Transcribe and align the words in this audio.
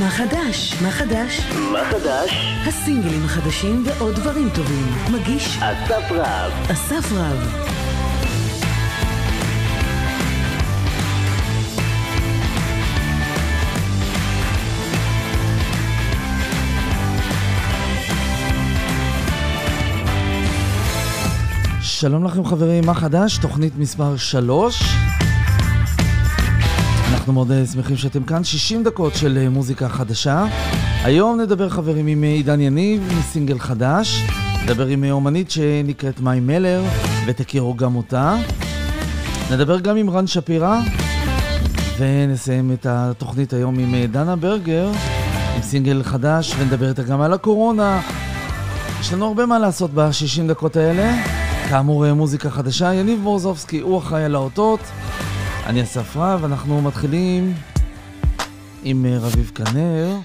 מה 0.00 0.10
חדש? 0.10 0.82
מה 0.82 0.90
חדש? 0.90 1.40
מה 1.72 1.84
חדש? 1.90 2.30
הסינגלים 2.66 3.24
החדשים 3.24 3.82
ועוד 3.86 4.14
דברים 4.14 4.48
טובים. 4.54 4.86
מגיש 5.12 5.58
אסף 5.58 6.10
רב. 6.10 6.52
אסף 6.72 7.12
רב. 7.12 7.66
שלום 21.80 22.24
לכם 22.24 22.44
חברים, 22.44 22.86
מה 22.86 22.94
חדש? 22.94 23.38
תוכנית 23.38 23.72
מספר 23.78 24.16
3. 24.16 24.82
אנחנו 27.26 27.34
מאוד 27.34 27.52
אה, 27.52 27.66
שמחים 27.66 27.96
שאתם 27.96 28.24
כאן, 28.24 28.44
60 28.44 28.84
דקות 28.84 29.14
של 29.14 29.38
אה, 29.40 29.48
מוזיקה 29.48 29.88
חדשה. 29.88 30.46
היום 31.04 31.40
נדבר 31.40 31.68
חברים 31.68 32.06
עם 32.06 32.24
אה, 32.24 32.28
עידן 32.28 32.60
יניב, 32.60 33.12
מסינגל 33.18 33.58
חדש. 33.58 34.22
נדבר 34.64 34.86
עם 34.86 35.04
אומנית 35.10 35.50
שנקראת 35.50 36.20
מאי 36.20 36.40
מלר, 36.40 36.82
ותכירו 37.26 37.74
גם 37.74 37.96
אותה. 37.96 38.36
נדבר 39.50 39.80
גם 39.80 39.96
עם 39.96 40.10
רן 40.10 40.26
שפירא, 40.26 40.80
ונסיים 41.98 42.72
את 42.72 42.86
התוכנית 42.90 43.52
היום 43.52 43.78
עם 43.78 44.06
דנה 44.06 44.36
ברגר, 44.36 44.90
עם 45.56 45.62
סינגל 45.62 46.02
חדש, 46.02 46.54
ונדבר 46.58 46.88
איתה 46.88 47.02
גם 47.02 47.20
על 47.20 47.32
הקורונה. 47.32 48.00
יש 49.00 49.12
לנו 49.12 49.26
הרבה 49.26 49.46
מה 49.46 49.58
לעשות 49.58 49.90
ב-60 49.94 50.48
דקות 50.48 50.76
האלה. 50.76 51.14
כאמור, 51.68 52.12
מוזיקה 52.12 52.50
חדשה. 52.50 52.94
יניב 52.94 53.20
מורזובסקי 53.20 53.80
הוא 53.80 53.98
אחראי 53.98 54.24
על 54.24 54.34
האותות. 54.34 54.80
אני 55.66 55.82
אסף 55.82 56.16
רב, 56.16 56.44
אנחנו 56.44 56.82
מתחילים 56.82 57.54
עם 58.82 59.06
אה, 59.06 59.18
רביב 59.18 59.50
כנר. 59.54 60.16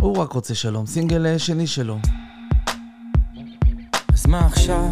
הוא 0.00 0.16
רק 0.16 0.32
רוצה 0.32 0.54
שלום, 0.54 0.86
סינגל 0.86 1.26
אה, 1.26 1.38
שני 1.38 1.66
שלו. 1.66 1.98
אז 4.12 4.26
מה 4.26 4.46
עכשיו? 4.46 4.90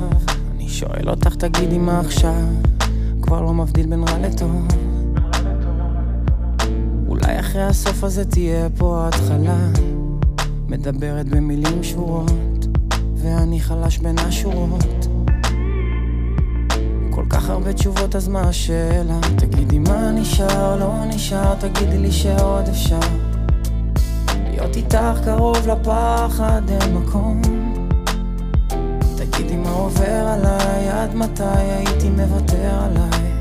אני 0.55 0.69
שואל 0.69 1.11
אותך, 1.11 1.35
תגידי 1.35 1.79
מה 1.79 2.01
עכשיו? 2.01 2.45
כבר 3.23 3.41
לא 3.41 3.55
מבדיל 3.55 3.87
בין 3.87 4.05
רע 4.09 4.19
לטוב. 4.19 4.69
אולי 7.09 7.41
אחרי 7.41 7.63
הסוף 7.63 8.05
הזה 8.05 8.25
תהיה 8.25 8.69
פה 8.79 9.09
התחלה, 9.09 9.69
מדברת 10.69 11.29
במילים 11.29 11.83
שורות, 11.83 12.67
ואני 13.17 13.61
חלש 13.61 13.99
בין 13.99 14.19
השורות. 14.19 15.14
כך 17.35 17.51
הרבה 17.51 17.73
תשובות, 17.73 18.17
אז 18.17 18.29
מה 18.29 18.41
השאלה? 18.41 19.19
תגידי 19.37 19.79
מה 19.79 20.11
נשאר, 20.11 20.77
לא 20.77 21.05
נשאר, 21.05 21.55
תגידי 21.55 21.99
לי 21.99 22.13
שעוד 22.13 22.69
אפשר. 22.69 22.99
להיות 24.51 24.77
איתך 24.77 25.21
קרוב 25.25 25.69
לפחד, 25.69 26.63
אין 26.69 26.95
מקום. 26.95 27.43
תגידי 29.17 29.57
מה 29.57 29.71
עובר 29.71 30.27
עליי, 30.29 30.91
עד 30.91 31.15
מתי 31.15 31.43
הייתי 31.45 32.11
מוותר 32.11 32.71
עליי? 32.85 33.33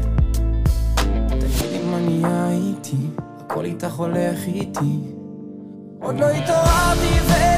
תגידי 1.27 1.83
מה 1.91 1.99
נהיה 1.99 2.49
איתי, 2.49 3.08
הכל 3.39 3.66
איתך 3.66 3.94
הולך 3.94 4.39
איתי. 4.47 4.99
עוד 6.02 6.19
לא 6.19 6.30
התעוררתי 6.30 7.19
ונגמר 7.27 7.52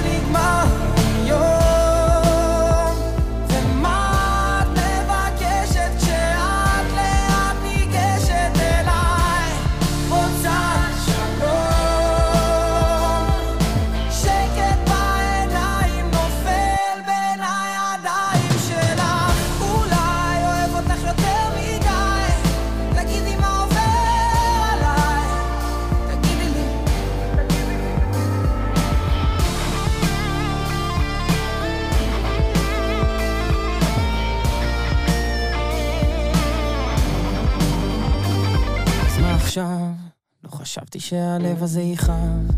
לא 40.95 40.99
חשבתי 40.99 41.15
שהלב 41.15 41.63
הזה 41.63 41.81
יכאב. 41.81 42.51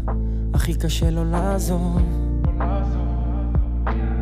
הכי 0.54 0.74
קשה 0.74 1.10
לו 1.10 1.26
לעזוב 1.26 1.98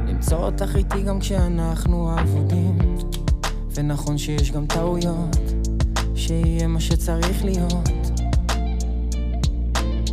למצוא 0.08 0.38
אותך 0.38 0.76
איתי 0.76 1.02
גם 1.02 1.20
כשאנחנו 1.20 2.20
אבודים. 2.20 2.78
ונכון 3.76 4.18
שיש 4.18 4.52
גם 4.52 4.66
טעויות 4.66 5.38
שיהיה 6.16 6.68
מה 6.68 6.80
שצריך 6.80 7.46
להיות. 7.46 7.90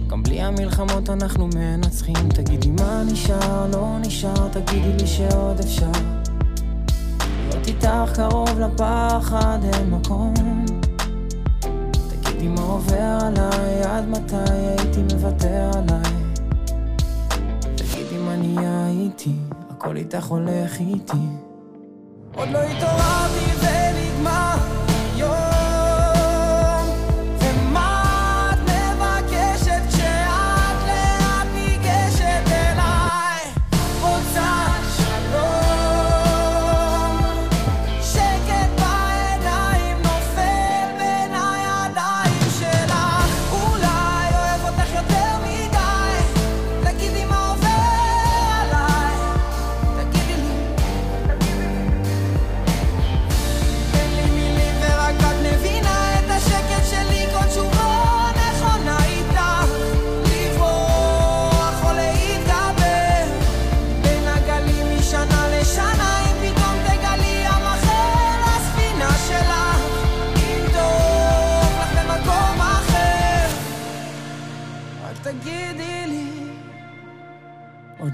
גם 0.08 0.22
בלי 0.22 0.41
המלחמות 0.41 1.10
אנחנו 1.10 1.48
מנצחים. 1.54 2.28
תגידי 2.28 2.70
מה 2.70 3.02
נשאר, 3.12 3.70
לא 3.72 3.98
נשאר, 4.00 4.48
תגידי 4.48 4.92
לי 5.00 5.06
שעוד 5.06 5.60
אפשר. 5.60 5.91
להיות 7.48 7.68
איתך 7.68 8.12
קרוב 8.14 8.60
לפחד 8.60 9.58
אין 9.62 9.91
מקום 9.91 10.34
תגידי 12.42 12.54
מה 12.60 12.62
עובר 12.62 13.19
עליי, 13.20 13.82
עד 13.82 14.08
מתי 14.08 14.36
הייתי 14.50 15.14
מוותר 15.14 15.70
עליי? 15.75 16.12
תגידי 17.76 18.19
מה 18.19 18.36
נהיה 18.36 18.88
איתי, 18.88 19.34
הכל 19.70 19.97
איתך 19.97 20.25
הולך 20.26 20.80
איתי. 20.80 21.16
עוד 22.34 22.48
לא 22.48 22.58
התעוררתי 22.58 23.11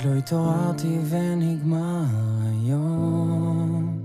התעוררתי 0.06 0.98
ונגמר 1.09 2.04
היום 2.42 3.98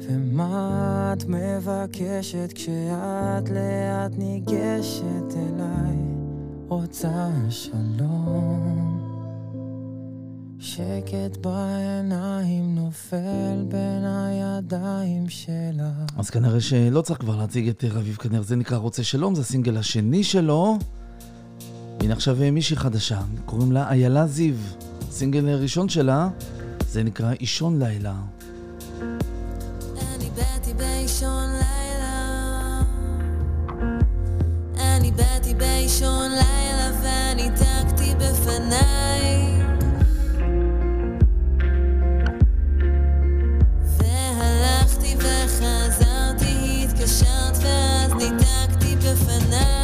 ומה 0.00 1.14
את 1.16 1.24
מבקשת 1.28 2.52
כשאת 2.54 3.48
לאט 3.50 4.18
ניגשת 4.18 5.34
אליי 5.36 5.96
רוצה 6.68 7.28
שלום 7.50 8.98
שקט 10.58 11.36
בעיניים 11.40 12.74
נופל 12.74 13.64
בין 13.68 14.04
הידיים 14.04 15.28
שלה 15.28 15.92
אז 16.16 16.30
כנראה 16.30 16.60
שלא 16.60 17.00
צריך 17.00 17.20
כבר 17.20 17.36
להציג 17.36 17.68
את 17.68 17.84
רביב 17.90 18.16
כנר, 18.16 18.42
זה 18.42 18.56
נקרא 18.56 18.76
רוצה 18.76 19.02
שלום, 19.02 19.34
זה 19.34 19.40
הסינגל 19.40 19.76
השני 19.76 20.24
שלו. 20.24 20.78
הנה 22.00 22.12
עכשיו 22.12 22.36
מישהי 22.52 22.76
חדשה, 22.76 23.20
קוראים 23.46 23.72
לה 23.72 23.90
איילה 23.90 24.26
זיו. 24.26 24.54
הסינגל 25.08 25.48
הראשון 25.48 25.88
שלה, 25.88 26.28
זה 26.88 27.02
נקרא 27.02 27.32
אישון 27.40 27.82
לילה. 27.82 28.14
אני 29.98 30.30
באתי 30.36 30.74
באישון 30.74 31.50
לילה. 31.52 32.82
אני 34.78 35.10
באתי 35.12 35.54
באישון 35.54 36.30
לילה 36.30 36.90
וניתקתי 37.02 38.14
בפניי. 38.14 39.62
והלכתי 43.98 45.14
וחזרתי, 45.16 46.84
התקשרת 46.84 47.56
ואז 47.62 48.12
ניתקתי 48.12 48.96
בפניי 48.96 49.77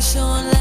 Isolation 0.00 0.59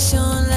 באישון 0.00 0.49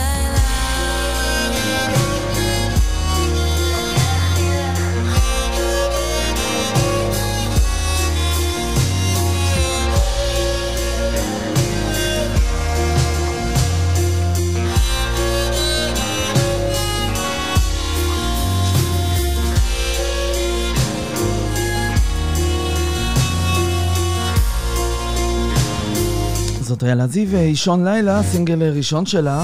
זאת 26.84 26.88
איילה 26.88 27.08
זיו, 27.08 27.38
אישון 27.38 27.88
לילה, 27.88 28.24
סינגל 28.24 28.64
ראשון 28.64 29.06
שלה. 29.06 29.44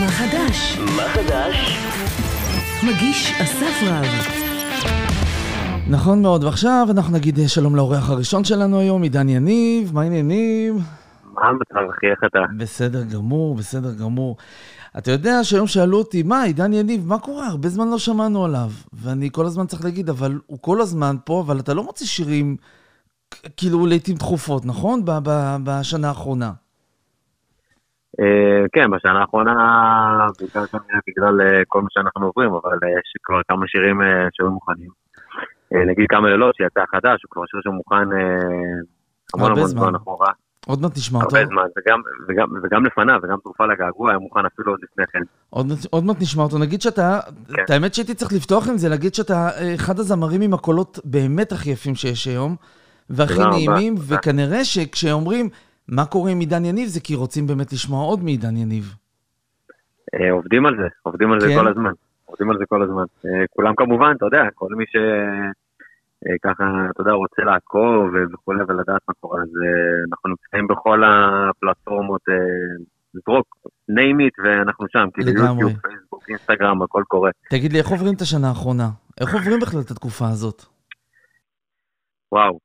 מה 0.00 0.08
חדש? 0.08 0.78
מה 0.96 1.02
חדש? 1.08 1.78
מגיש 2.82 3.32
אסף 3.42 3.82
רב. 3.86 4.04
נכון 5.90 6.22
מאוד, 6.22 6.44
ועכשיו 6.44 6.86
אנחנו 6.90 7.16
נגיד 7.16 7.38
שלום 7.46 7.76
לאורח 7.76 8.10
הראשון 8.10 8.44
שלנו 8.44 8.80
היום, 8.80 9.02
עידן 9.02 9.28
יניב, 9.28 9.94
מה 9.94 10.02
העניינים? 10.02 10.78
מה 11.34 11.42
המצב 11.48 11.90
אחי, 11.90 12.06
איך 12.06 12.20
אתה? 12.26 12.38
בסדר 12.58 13.02
גמור, 13.02 13.54
בסדר 13.54 13.94
גמור. 13.94 14.36
אתה 14.98 15.10
יודע 15.10 15.32
שהיום 15.42 15.66
שאלו 15.66 15.98
אותי, 15.98 16.22
מה, 16.22 16.42
עידן 16.42 16.72
יניב, 16.72 17.06
מה 17.08 17.18
קורה? 17.18 17.46
הרבה 17.46 17.68
זמן 17.68 17.88
לא 17.90 17.98
שמענו 17.98 18.44
עליו. 18.44 18.68
ואני 18.92 19.28
כל 19.32 19.44
הזמן 19.46 19.66
צריך 19.66 19.84
להגיד, 19.84 20.08
אבל 20.08 20.32
הוא 20.46 20.58
כל 20.60 20.80
הזמן 20.80 21.16
פה, 21.24 21.42
אבל 21.46 21.58
אתה 21.60 21.74
לא 21.74 21.82
מוציא 21.82 22.06
שירים, 22.06 22.56
כאילו, 23.56 23.86
לעיתים 23.86 24.16
תכופות, 24.16 24.62
נכון? 24.66 25.02
בשנה 25.64 26.08
האחרונה. 26.08 26.52
אה, 28.20 28.64
כן, 28.72 28.90
בשנה 28.90 29.20
האחרונה, 29.20 29.52
בגלל 31.08 31.40
אה, 31.40 31.62
כל 31.68 31.82
מה 31.82 31.88
שאנחנו 31.90 32.26
עוברים, 32.26 32.50
אבל 32.50 32.78
אה, 32.82 32.88
יש 32.88 33.12
כבר 33.22 33.40
כמה 33.48 33.66
שירים 33.66 34.00
שהיו 34.32 34.50
מוכנים. 34.50 34.90
נגיד 35.88 36.06
כמה 36.08 36.28
לילות 36.28 36.54
שיצא 36.54 36.80
חדש, 36.90 37.22
הוא 37.22 37.30
כבר 37.30 37.42
שיר 37.46 37.60
שמוכן 37.62 38.08
המון 39.34 39.50
המון 39.50 39.66
זמן 39.66 39.94
אחורה. 39.94 40.32
עוד 40.66 40.82
מעט 40.82 40.96
נשמע 40.96 41.18
אותו. 41.18 41.36
הרבה 41.36 41.48
זמן, 41.48 41.62
וגם, 41.78 42.00
וגם, 42.28 42.48
וגם 42.62 42.86
לפניו, 42.86 43.20
וגם 43.22 43.36
תרופה 43.42 43.66
לגעגוע 43.66 44.10
היה 44.10 44.18
מוכן 44.18 44.46
אפילו 44.46 44.72
עוד 44.72 44.80
לפני 44.82 45.04
כן. 45.12 45.18
עוד, 45.50 45.66
עוד 45.90 46.04
מעט 46.04 46.16
נשמע 46.20 46.42
אותו. 46.42 46.58
נגיד 46.58 46.80
שאתה, 46.80 47.20
כן. 47.54 47.62
את 47.64 47.70
האמת 47.70 47.94
שהייתי 47.94 48.14
צריך 48.14 48.32
לפתוח 48.32 48.68
עם 48.68 48.76
זה, 48.76 48.88
להגיד 48.88 49.14
שאתה 49.14 49.48
אחד 49.74 49.98
הזמרים 49.98 50.40
עם 50.40 50.54
הקולות 50.54 50.98
באמת 51.04 51.52
הכי 51.52 51.70
יפים 51.70 51.94
שיש 51.94 52.26
היום, 52.26 52.56
והכי 53.10 53.40
נעימים, 53.50 53.94
רבה. 53.94 54.16
וכנראה 54.16 54.64
שכשאומרים 54.64 55.48
מה 55.88 56.04
קורה 56.04 56.30
עם 56.30 56.40
עידן 56.40 56.64
יניב, 56.64 56.88
זה 56.88 57.00
כי 57.00 57.14
רוצים 57.14 57.46
באמת 57.46 57.72
לשמוע 57.72 58.04
עוד 58.04 58.24
מעידן 58.24 58.56
יניב. 58.56 58.94
אה, 60.14 60.32
עובדים 60.32 60.66
על 60.66 60.76
זה, 60.76 60.88
עובדים 61.02 61.32
על 61.32 61.40
זה 61.40 61.48
כן? 61.48 61.58
כל 61.58 61.68
הזמן. 61.68 61.92
עובדים 62.24 62.50
על 62.50 62.58
זה 62.58 62.64
כל 62.68 62.82
הזמן. 62.82 63.04
אה, 63.24 63.44
כולם 63.50 63.74
כמובן, 63.74 64.12
אתה 64.16 64.26
יודע, 64.26 64.42
כל 64.54 64.68
מי 64.76 64.84
ש... 64.86 64.96
אה, 66.26 66.36
ככה, 66.42 66.64
אתה 66.90 67.00
יודע, 67.00 67.12
רוצה 67.12 67.42
לעקוב 67.42 68.04
וכולי 68.32 68.62
ולדעת 68.68 69.02
מה 69.08 69.14
קורה, 69.20 69.42
אז 69.42 69.48
אה, 69.64 69.96
אנחנו 70.08 70.30
נמצאים 70.30 70.66
בכל 70.68 71.02
הפלטפורמות, 71.04 72.20
אה, 72.28 72.34
לזרוק, 73.14 73.46
name 73.90 74.20
it 74.26 74.36
ואנחנו 74.44 74.86
שם, 74.88 75.06
כאילו 75.14 75.30
יוטיוב, 75.30 75.72
פייסבוק, 75.82 76.24
אינסטגרם, 76.28 76.82
הכל 76.82 77.02
קורה. 77.08 77.30
תגיד 77.50 77.72
לי, 77.72 77.78
איך 77.78 77.88
עוברים 77.88 78.14
את 78.14 78.20
השנה 78.20 78.48
האחרונה? 78.48 78.88
איך 79.20 79.34
עוברים 79.34 79.60
בכלל 79.60 79.80
את 79.80 79.90
התקופה 79.90 80.24
הזאת? 80.28 80.62
וואו, 82.32 82.58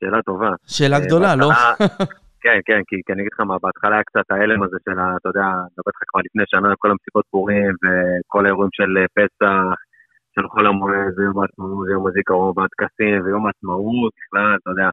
שאלה 0.00 0.22
טובה. 0.22 0.50
שאלה 0.66 1.00
גדולה, 1.00 1.36
לא? 1.36 1.48
כן, 2.44 2.58
כן, 2.66 2.80
כי 2.86 3.12
אני 3.12 3.20
אגיד 3.22 3.32
לך 3.32 3.40
מה, 3.40 3.56
בהתחלה 3.62 3.94
היה 3.94 4.04
קצת 4.04 4.26
ההלם 4.30 4.62
הזה 4.62 4.76
של, 4.84 4.98
אתה 5.20 5.28
יודע, 5.28 5.40
אני 5.40 5.72
מדבר 5.72 5.90
איתך 5.92 6.02
כבר 6.08 6.20
לפני 6.26 6.44
שנה, 6.46 6.68
כל 6.78 6.90
המסיבות 6.90 7.24
פורים 7.30 7.74
וכל 7.82 8.46
האירועים 8.46 8.70
של 8.72 8.90
פסח, 9.16 9.76
של 10.34 10.48
חול 10.48 10.66
המועד 10.66 11.12
ויום 11.16 11.36
העצמאות 11.40 11.88
ויום 11.88 12.06
הזיכרון 12.06 12.52
והטקסים 12.56 13.18
ויום 13.24 13.46
העצמאות 13.46 14.12
בכלל, 14.18 14.56
אתה 14.58 14.70
יודע. 14.70 14.88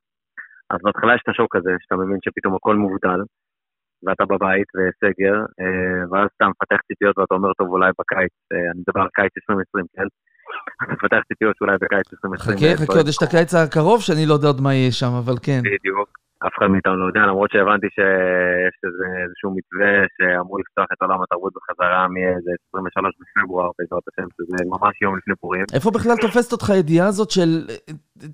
אז 0.72 0.80
בהתחלה 0.84 1.16
יש 1.16 1.22
את 1.24 1.30
השוק 1.30 1.56
הזה, 1.56 1.72
שאתה 1.82 1.96
מבין 2.02 2.20
שפתאום 2.24 2.56
הכל 2.56 2.76
מובטל, 2.76 3.22
ואתה 4.04 4.26
בבית 4.32 4.70
וסגר, 4.76 5.36
אה, 5.60 6.02
ואז 6.10 6.28
אתה 6.36 6.46
מפתח 6.52 6.80
ציפיות 6.88 7.18
ואתה 7.18 7.34
אומר, 7.36 7.52
טוב, 7.60 7.68
אולי 7.70 7.92
בקיץ, 8.00 8.34
אה, 8.52 8.72
אני 8.72 8.80
מדבר 8.84 9.02
על 9.02 9.12
קיץ 9.18 9.34
2020, 9.42 9.86
כן? 9.96 10.08
אתה 10.84 10.94
מפתח 10.94 11.22
ציפיות 11.28 11.56
שאולי 11.58 11.76
בקיץ 11.82 12.08
2020... 12.14 12.58
חכה, 12.58 12.70
חכה, 12.82 12.98
עוד 13.00 13.08
יש 13.08 13.18
את 13.18 13.24
הקיץ 13.28 13.52
הקרוב 13.54 14.02
שאני 14.02 14.26
לא 14.30 14.34
יודע 14.34 14.48
עוד 14.48 14.62
מה 14.62 14.74
יהיה 14.74 14.92
שם, 14.92 15.14
אבל 15.24 15.38
כן. 15.46 15.62
בדיוק. 15.76 16.10
אף 16.48 16.54
אחד 16.58 16.68
מאיתנו 16.68 16.96
לא 16.96 17.06
יודע, 17.06 17.20
למרות 17.20 17.52
שהבנתי 17.52 17.88
שיש 17.96 18.76
איזשהו 19.26 19.50
מתווה 19.58 19.92
שאמור 20.16 20.60
לפתוח 20.60 20.88
את 20.94 21.02
עולם 21.02 21.22
התרבות 21.24 21.54
בחזרה 21.56 22.08
מאיזה 22.08 22.52
23 22.70 23.16
בפברואר, 23.20 23.70
בעזרת 23.80 24.04
השם, 24.10 24.28
שזה 24.36 24.58
ממש 24.74 25.02
יום 25.02 25.18
לפני 25.18 25.36
פורים. 25.36 25.66
איפה 25.74 25.92
בכלל 25.92 26.16
תופסת 26.22 26.52
אותך 26.52 26.70
הידיעה 26.70 27.08
הזאת 27.08 27.30
של 27.32 27.50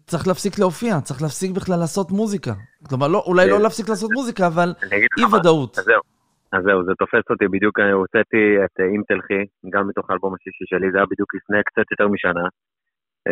צריך 0.06 0.28
להפסיק 0.28 0.60
להופיע, 0.60 1.02
צריך 1.02 1.22
להפסיק 1.22 1.52
בכלל 1.52 1.80
לעשות 1.80 2.12
מוזיקה. 2.12 2.54
כלומר, 2.90 3.08
לא, 3.08 3.24
אולי 3.26 3.50
לא 3.50 3.60
להפסיק 3.60 3.90
לעשות 3.90 4.12
מוזיקה, 4.14 4.48
אבל 4.48 4.70
אי 5.20 5.26
ודאות. 5.34 5.80
אז 5.80 5.86
זהו, 5.86 6.02
אז 6.56 6.62
זהו, 6.68 6.84
זה 6.88 6.92
תופס 7.00 7.26
אותי 7.30 7.48
בדיוק, 7.48 7.80
הוצאתי 7.80 8.42
את 8.66 8.76
אם 8.96 9.02
תלכי, 9.08 9.42
גם 9.74 9.88
מתוך 9.88 10.10
האלבום 10.10 10.34
השישי 10.36 10.66
שלי, 10.72 10.92
זה 10.92 10.98
היה 10.98 11.06
בדיוק 11.12 11.30
לפני 11.36 11.58
קצת 11.66 11.92
יותר 11.92 12.08
משנה. 12.08 12.46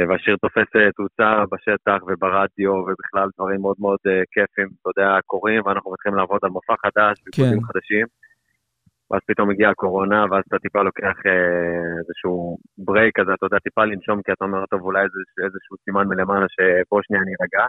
והשיר 0.09 0.35
תופס 0.41 0.69
תאוצה 0.95 1.43
בשטח 1.51 1.99
וברדיו 2.07 2.71
ובכלל 2.71 3.29
דברים 3.37 3.61
מאוד 3.61 3.75
מאוד 3.79 3.99
כיפים, 4.31 4.69
אתה 4.81 4.89
יודע, 4.89 5.19
קורים, 5.25 5.61
ואנחנו 5.65 5.91
מתחילים 5.91 6.17
לעבוד 6.17 6.39
על 6.43 6.49
מופע 6.49 6.73
חדש, 6.83 7.15
כן. 7.35 7.61
חדשים. 7.67 8.07
ואז 9.11 9.21
פתאום 9.27 9.49
מגיעה 9.49 9.71
הקורונה, 9.71 10.25
ואז 10.31 10.43
אתה 10.47 10.59
טיפה 10.59 10.81
לוקח 10.83 11.17
אה, 11.25 11.97
איזשהו 11.99 12.57
ברייק 12.77 13.19
כזה, 13.19 13.33
אתה 13.33 13.45
יודע, 13.45 13.59
טיפה 13.59 13.85
לנשום, 13.85 14.21
כי 14.21 14.31
אתה 14.31 14.45
אומר, 14.45 14.65
טוב, 14.65 14.81
אולי 14.81 15.03
איזה, 15.03 15.19
איזשהו 15.45 15.75
סימן 15.83 16.07
מלמעלה 16.07 16.45
שבוא 16.55 17.01
שנייה 17.01 17.23
אני 17.23 17.33
ארגע. 17.41 17.65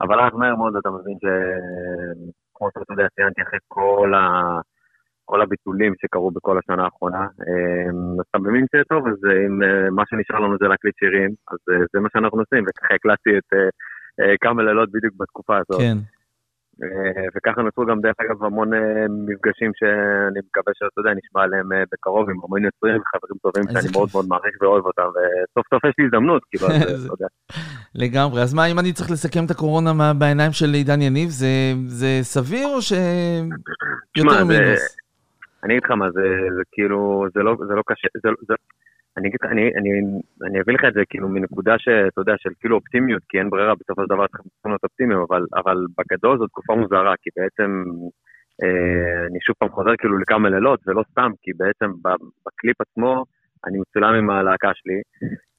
אבל 0.00 0.20
אז 0.20 0.32
מהר 0.32 0.56
מאוד 0.56 0.76
אתה 0.76 0.90
מבין 0.90 1.16
שכמו 1.22 2.68
שאתה 2.74 2.92
יודע, 2.92 3.06
ציינתי 3.14 3.42
אחרי 3.42 3.58
כל, 3.68 4.14
ה... 4.14 4.20
כל 5.24 5.42
הביטולים 5.42 5.92
שקרו 6.00 6.30
בכל 6.30 6.58
השנה 6.58 6.84
האחרונה, 6.84 7.20
אה, 7.20 7.90
אתה 8.30 8.38
מבין 8.38 8.66
שטוב, 8.76 9.08
אז 9.08 9.18
אם 9.46 9.62
אה, 9.62 9.90
מה 9.90 10.02
שנשאר 10.08 10.40
לנו 10.40 10.56
זה 10.60 10.68
להקליט 10.68 10.94
שירים, 10.98 11.30
אז 11.50 11.58
זה 11.92 12.00
מה 12.00 12.08
שאנחנו 12.12 12.38
עושים, 12.38 12.64
וככה 12.68 12.94
הקלטתי 12.94 13.30
את 13.38 13.48
כמה 14.40 14.62
לילות 14.62 14.92
בדיוק 14.92 15.14
בתקופה 15.18 15.56
הזאת. 15.56 15.80
כן. 15.80 15.98
אה, 16.82 17.24
וככה 17.36 17.62
נוצרו 17.62 17.86
גם 17.86 18.00
דרך 18.00 18.14
אגב 18.20 18.44
המון 18.44 18.74
אה, 18.74 19.06
מפגשים 19.28 19.70
שאני 19.78 20.40
מקווה 20.48 20.72
שאתה 20.78 21.00
יודע, 21.00 21.10
נשמע 21.20 21.42
עליהם 21.42 21.72
אה, 21.72 21.82
בקרוב 21.92 22.30
עם 22.30 22.36
המון 22.44 22.64
יוצרים 22.64 23.00
וחברים 23.00 23.38
טובים 23.42 23.64
שאני 23.72 23.92
מאוד 23.92 24.08
מאוד 24.14 24.26
מעריך 24.28 24.54
ואוהב 24.60 24.84
אותם, 24.86 25.08
וסוף 25.14 25.66
סוף 25.74 25.84
יש 25.84 25.94
לי 25.98 26.04
הזדמנות, 26.04 26.42
כאילו, 26.50 26.66
אתה 27.06 27.12
יודע. 27.14 27.26
לגמרי, 27.94 28.42
אז 28.42 28.54
מה 28.54 28.66
אם 28.66 28.78
אני 28.78 28.92
צריך 28.92 29.10
לסכם 29.10 29.44
את 29.44 29.50
הקורונה 29.50 30.12
בעיניים 30.18 30.52
של 30.52 30.70
עידן 30.74 31.02
יניב, 31.02 31.28
זה 31.86 32.08
סביר 32.22 32.68
או 32.68 32.82
שיותר 32.82 34.44
מינוס? 34.44 35.01
אני 35.64 35.72
אגיד 35.72 35.84
לך 35.84 35.90
מה, 35.90 36.10
זה 36.10 36.22
כאילו, 36.72 37.26
זה 37.34 37.40
לא, 37.42 37.56
לא 37.76 37.82
קשה, 37.86 38.08
אני 39.16 39.28
אגיד 39.28 39.38
לך, 39.42 39.50
אני, 39.52 39.62
אני, 39.78 39.90
אני 40.46 40.60
אביא 40.60 40.74
לך 40.74 40.84
את 40.88 40.94
זה 40.94 41.02
כאילו 41.10 41.28
מנקודה 41.28 41.74
שאתה 41.78 42.20
יודע, 42.20 42.34
של 42.38 42.50
כאילו 42.60 42.76
אופטימיות, 42.76 43.22
כי 43.28 43.38
אין 43.38 43.50
ברירה, 43.50 43.74
בסופו 43.74 44.02
של 44.02 44.08
דבר 44.14 44.26
צריכים 44.26 44.70
להיות 44.70 44.84
אופטימיים, 44.84 45.20
אבל, 45.28 45.42
אבל 45.56 45.76
בגדול 45.98 46.38
זו 46.38 46.46
תקופה 46.46 46.74
מוזרה, 46.74 47.14
כי 47.22 47.30
בעצם 47.36 47.84
אה, 48.62 49.26
אני 49.26 49.38
שוב 49.40 49.56
פעם 49.58 49.68
חוזר 49.68 49.96
כאילו 49.98 50.18
לכמה 50.18 50.48
לילות, 50.50 50.80
ולא 50.86 51.02
סתם, 51.10 51.30
כי 51.42 51.50
בעצם 51.52 51.90
בקליפ 52.46 52.80
עצמו 52.80 53.24
אני 53.66 53.78
מצולם 53.78 54.14
עם 54.14 54.30
הלהקה 54.30 54.70
שלי, 54.74 55.00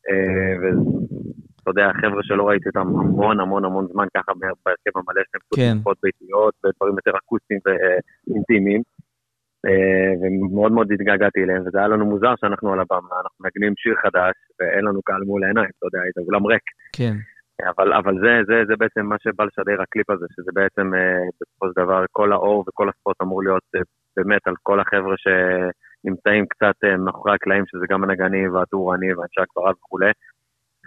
אה, 0.09 0.53
ואתה 0.61 1.69
יודע, 1.69 1.91
חבר'ה 2.01 2.23
שלא 2.23 2.43
ראיתי 2.49 2.69
אותם 2.69 2.87
המון 2.87 3.39
המון 3.39 3.65
המון 3.65 3.87
זמן 3.91 4.07
ככה 4.17 4.31
בהרכב 4.39 4.93
המלא 4.95 5.21
שלהם, 5.29 5.43
כן. 5.55 5.91
ביתיות 6.03 6.53
ודברים 6.63 6.95
יותר 6.95 7.17
אקוסטיים 7.17 7.59
ואינטימיים. 7.65 8.81
אה, 9.67 10.11
ומאוד 10.21 10.71
מאוד 10.71 10.91
התגעגעתי 10.91 11.43
אליהם, 11.43 11.61
וזה 11.65 11.77
היה 11.79 11.87
לנו 11.87 12.05
מוזר 12.05 12.33
שאנחנו 12.39 12.73
על 12.73 12.79
הבמה, 12.79 13.15
אנחנו 13.23 13.39
מגנים 13.45 13.73
שיר 13.77 13.95
חדש, 14.03 14.35
ואין 14.59 14.85
לנו 14.85 15.01
קהל 15.01 15.23
מול 15.25 15.43
העיניים, 15.43 15.69
אתה 15.77 15.85
יודע, 15.87 15.99
זה 16.15 16.21
אולם 16.27 16.45
ריק. 16.45 16.63
כן. 16.95 17.15
אבל, 17.71 17.93
אבל 17.93 18.15
זה, 18.23 18.33
זה, 18.47 18.55
זה 18.67 18.75
בעצם 18.79 19.05
מה 19.05 19.15
שבא 19.23 19.43
לשדר 19.43 19.81
הקליפ 19.81 20.09
הזה, 20.09 20.25
שזה 20.35 20.51
בעצם 20.53 20.93
אה, 20.95 21.23
בסופו 21.41 21.65
של 21.67 21.83
דבר 21.83 22.05
כל 22.11 22.31
האור 22.33 22.65
וכל 22.67 22.89
הספורט 22.89 23.21
אמור 23.21 23.43
להיות 23.43 23.63
אה, 23.75 23.81
באמת 24.17 24.41
על 24.45 24.53
כל 24.63 24.79
החבר'ה 24.79 25.15
שנמצאים 25.23 26.45
קצת 26.49 26.77
מאחורי 27.05 27.35
הקלעים, 27.35 27.63
שזה 27.67 27.85
גם 27.89 28.03
הנגנים 28.03 28.53
והטורנים 28.53 29.17
ואנשי 29.17 29.41
הגברה 29.41 29.71
וכולי, 29.71 30.11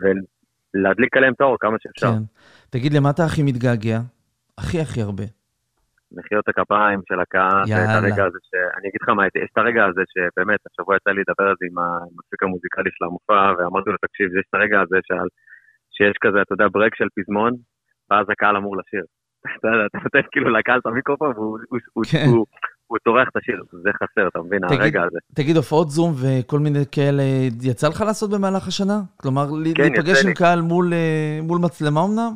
ולהדליק 0.00 1.16
עליהם 1.16 1.33
את 1.33 1.40
האור 1.40 1.56
כמה 1.61 1.76
שאפשר. 1.80 2.12
כן. 2.12 2.23
תגיד, 2.71 2.92
למה 2.92 3.11
אתה 3.11 3.25
הכי 3.25 3.42
מתגעגע? 3.42 3.99
הכי 4.59 4.80
הכי 4.80 5.00
הרבה. 5.02 5.25
מחיאות 6.12 6.48
הכפיים 6.48 7.00
של 7.08 7.20
הקהל, 7.20 7.64
ואת 7.70 7.94
הרגע 7.98 8.25
הזה 8.28 8.38
ש... 8.48 8.50
אני 8.76 8.86
אגיד 8.88 9.00
לך 9.02 9.08
מה, 9.08 9.22
יש 9.26 9.50
את 9.52 9.58
הרגע 9.58 9.82
הזה 9.88 10.02
שבאמת, 10.12 10.60
השבוע 10.68 10.96
יצא 10.96 11.10
לי 11.10 11.22
לדבר 11.26 11.46
על 11.50 11.56
זה 11.60 11.64
עם 11.70 11.78
המפיק 11.82 12.40
המוזיקלי 12.42 12.90
של 12.96 13.04
המופע, 13.04 13.42
ואמרתי 13.56 13.90
לו, 13.90 13.96
תקשיב, 14.06 14.26
יש 14.38 14.44
את 14.48 14.54
הרגע 14.54 14.78
הזה 14.84 14.98
שעל... 15.06 15.28
שיש 15.96 16.16
כזה, 16.25 16.38
אתה 16.42 16.52
יודע, 16.54 16.66
ברק 16.75 16.94
של 16.94 17.08
פזמון, 17.16 17.52
ואז 18.10 18.26
הקהל 18.32 18.56
אמור 18.56 18.76
לשיר. 18.80 19.04
אתה 19.56 19.68
יודע, 19.68 19.86
אתה 19.86 19.98
נותן 20.04 20.18
כאילו 20.32 20.50
לקהל 20.50 20.78
את 20.78 20.86
המיקרופון, 20.86 21.32
והוא 21.36 21.58
כן. 22.12 22.26
צורח 23.04 23.28
את 23.28 23.36
השיר, 23.36 23.62
זה 23.84 23.90
חסר, 24.00 24.28
אתה 24.28 24.38
מבין, 24.38 24.60
הרגע 24.64 25.02
הזה. 25.02 25.18
תגיד, 25.34 25.56
הופעות 25.56 25.88
זום 25.90 26.12
וכל 26.22 26.58
מיני 26.58 26.84
כאלה, 26.92 27.22
יצא 27.62 27.88
לך 27.88 28.00
לעשות 28.00 28.30
במהלך 28.30 28.68
השנה? 28.68 28.98
כלומר, 29.16 29.46
כן, 29.75 29.82
להיפגש 29.82 30.25
עם 30.26 30.34
קהל 30.34 30.60
מול 30.60 30.92
אה, 30.92 31.58
מצלמה 31.62 32.00
אמנם? 32.04 32.32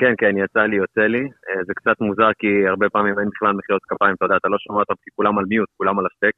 כן, 0.00 0.14
כן, 0.20 0.34
יצא 0.42 0.62
לי, 0.70 0.76
יוצא 0.76 1.00
לי. 1.14 1.24
אה, 1.48 1.60
זה 1.66 1.72
קצת 1.78 1.96
מוזר 2.00 2.30
כי 2.38 2.50
הרבה 2.68 2.86
פעמים 2.94 3.18
אין 3.18 3.28
בכלל 3.34 3.52
מחיאות 3.58 3.82
כפיים, 3.88 4.14
אתה 4.14 4.24
יודע, 4.24 4.36
אתה 4.36 4.48
לא 4.48 4.58
שומע 4.58 4.78
אותם 4.80 4.94
כי 5.02 5.10
כולם 5.16 5.38
על 5.38 5.44
מיוט, 5.48 5.68
כולם 5.76 5.98
על 5.98 6.06
השטק. 6.10 6.36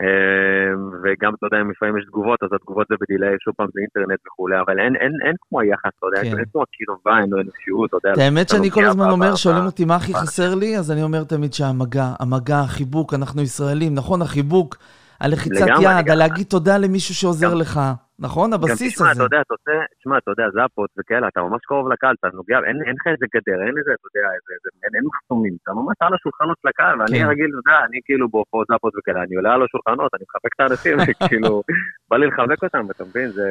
אה, 0.00 0.70
וגם, 1.02 1.32
אתה 1.34 1.46
יודע, 1.46 1.58
אם 1.60 1.70
לפעמים 1.70 1.98
יש 1.98 2.04
תגובות, 2.04 2.38
אז 2.42 2.48
התגובות 2.56 2.86
זה 2.90 2.96
בדיליי, 3.00 3.34
שוב 3.44 3.54
פעם 3.56 3.68
זה 3.74 3.80
אינטרנט 3.84 4.20
וכולי, 4.26 4.56
אבל 4.64 4.76
אין, 4.80 4.96
אין, 5.02 5.12
אין 5.26 5.36
כמו 5.42 5.60
היחס, 5.60 5.92
אתה 5.98 6.06
יודע, 6.06 6.20
כן. 6.22 6.38
אין 6.38 6.46
כמו 6.52 6.62
הקרבה, 6.62 7.18
אין 7.20 7.30
לו 7.30 7.36
אנושיות, 7.40 7.88
אתה 7.88 8.08
יודע. 8.08 8.24
האמת 8.24 8.48
שאני 8.48 8.70
כל 8.70 8.84
הזמן 8.84 9.10
אומר, 9.10 9.34
שואלים 9.34 9.66
אותי 9.66 9.84
מה 9.84 9.96
הכי 9.96 10.14
חסר 10.14 10.54
לי, 10.54 10.78
אז 10.78 10.90
אני 10.92 11.02
אומר 11.02 11.24
תמיד 11.24 11.52
שהמגע, 11.52 12.06
המגע, 12.20 12.60
החיבוק, 12.60 13.14
אנחנו 13.14 13.42
ישראלים, 13.42 13.94
נכון, 13.94 14.22
החיבוק, 14.22 14.76
הלחיצת 15.20 15.66
יד, 15.82 16.10
הלהגיד 16.10 16.46
תודה 16.46 16.78
למישהו 16.78 17.14
שעוזר 17.14 17.54
לך. 17.54 17.80
נכון? 18.18 18.52
הבסיס 18.52 19.00
הזה. 19.00 19.10
תשמע, 19.10 19.12
אתה 19.12 19.22
יודע, 19.22 19.40
אתה 19.40 19.54
עושה, 19.54 19.76
תשמע, 19.98 20.18
אתה 20.18 20.30
יודע, 20.30 20.46
זאפות 20.54 20.90
וכאלה, 20.98 21.28
אתה 21.28 21.40
ממש 21.42 21.60
קרוב 21.68 21.92
לקהל, 21.92 22.14
אתה 22.20 22.28
נוגע, 22.34 22.58
אין, 22.68 22.76
אין 22.86 22.94
לך 22.98 23.06
איזה 23.06 23.26
גדר, 23.34 23.58
אין 23.66 23.74
איזה, 23.78 23.90
אתה 23.96 24.06
יודע, 24.08 24.26
איזה, 24.36 24.50
איזה, 24.56 24.68
אין, 24.82 24.92
אין 24.96 25.04
מחסומים, 25.10 25.54
אתה 25.62 25.72
ממש 25.72 25.96
על 26.00 26.14
השולחנות 26.14 26.56
של 26.62 26.68
הקהל, 26.68 27.00
ואני 27.00 27.18
כן. 27.18 27.28
רגיל, 27.30 27.50
אתה 27.50 27.60
יודע, 27.62 27.78
אני 27.88 27.98
כאילו 28.04 28.28
בהופעות 28.28 28.66
זאפות 28.70 28.92
וכאלה, 28.98 29.22
אני 29.22 29.34
עולה 29.36 29.54
על 29.54 29.62
השולחנות, 29.66 30.10
אני 30.14 30.24
מחבק 30.28 30.52
את 30.54 30.60
האנשים, 30.60 30.96
כאילו, 31.28 31.62
בא 32.10 32.16
לי 32.16 32.26
לחבק 32.26 32.62
אותם, 32.64 32.84
אתה 32.90 33.04
מבין, 33.04 33.28
זה... 33.30 33.48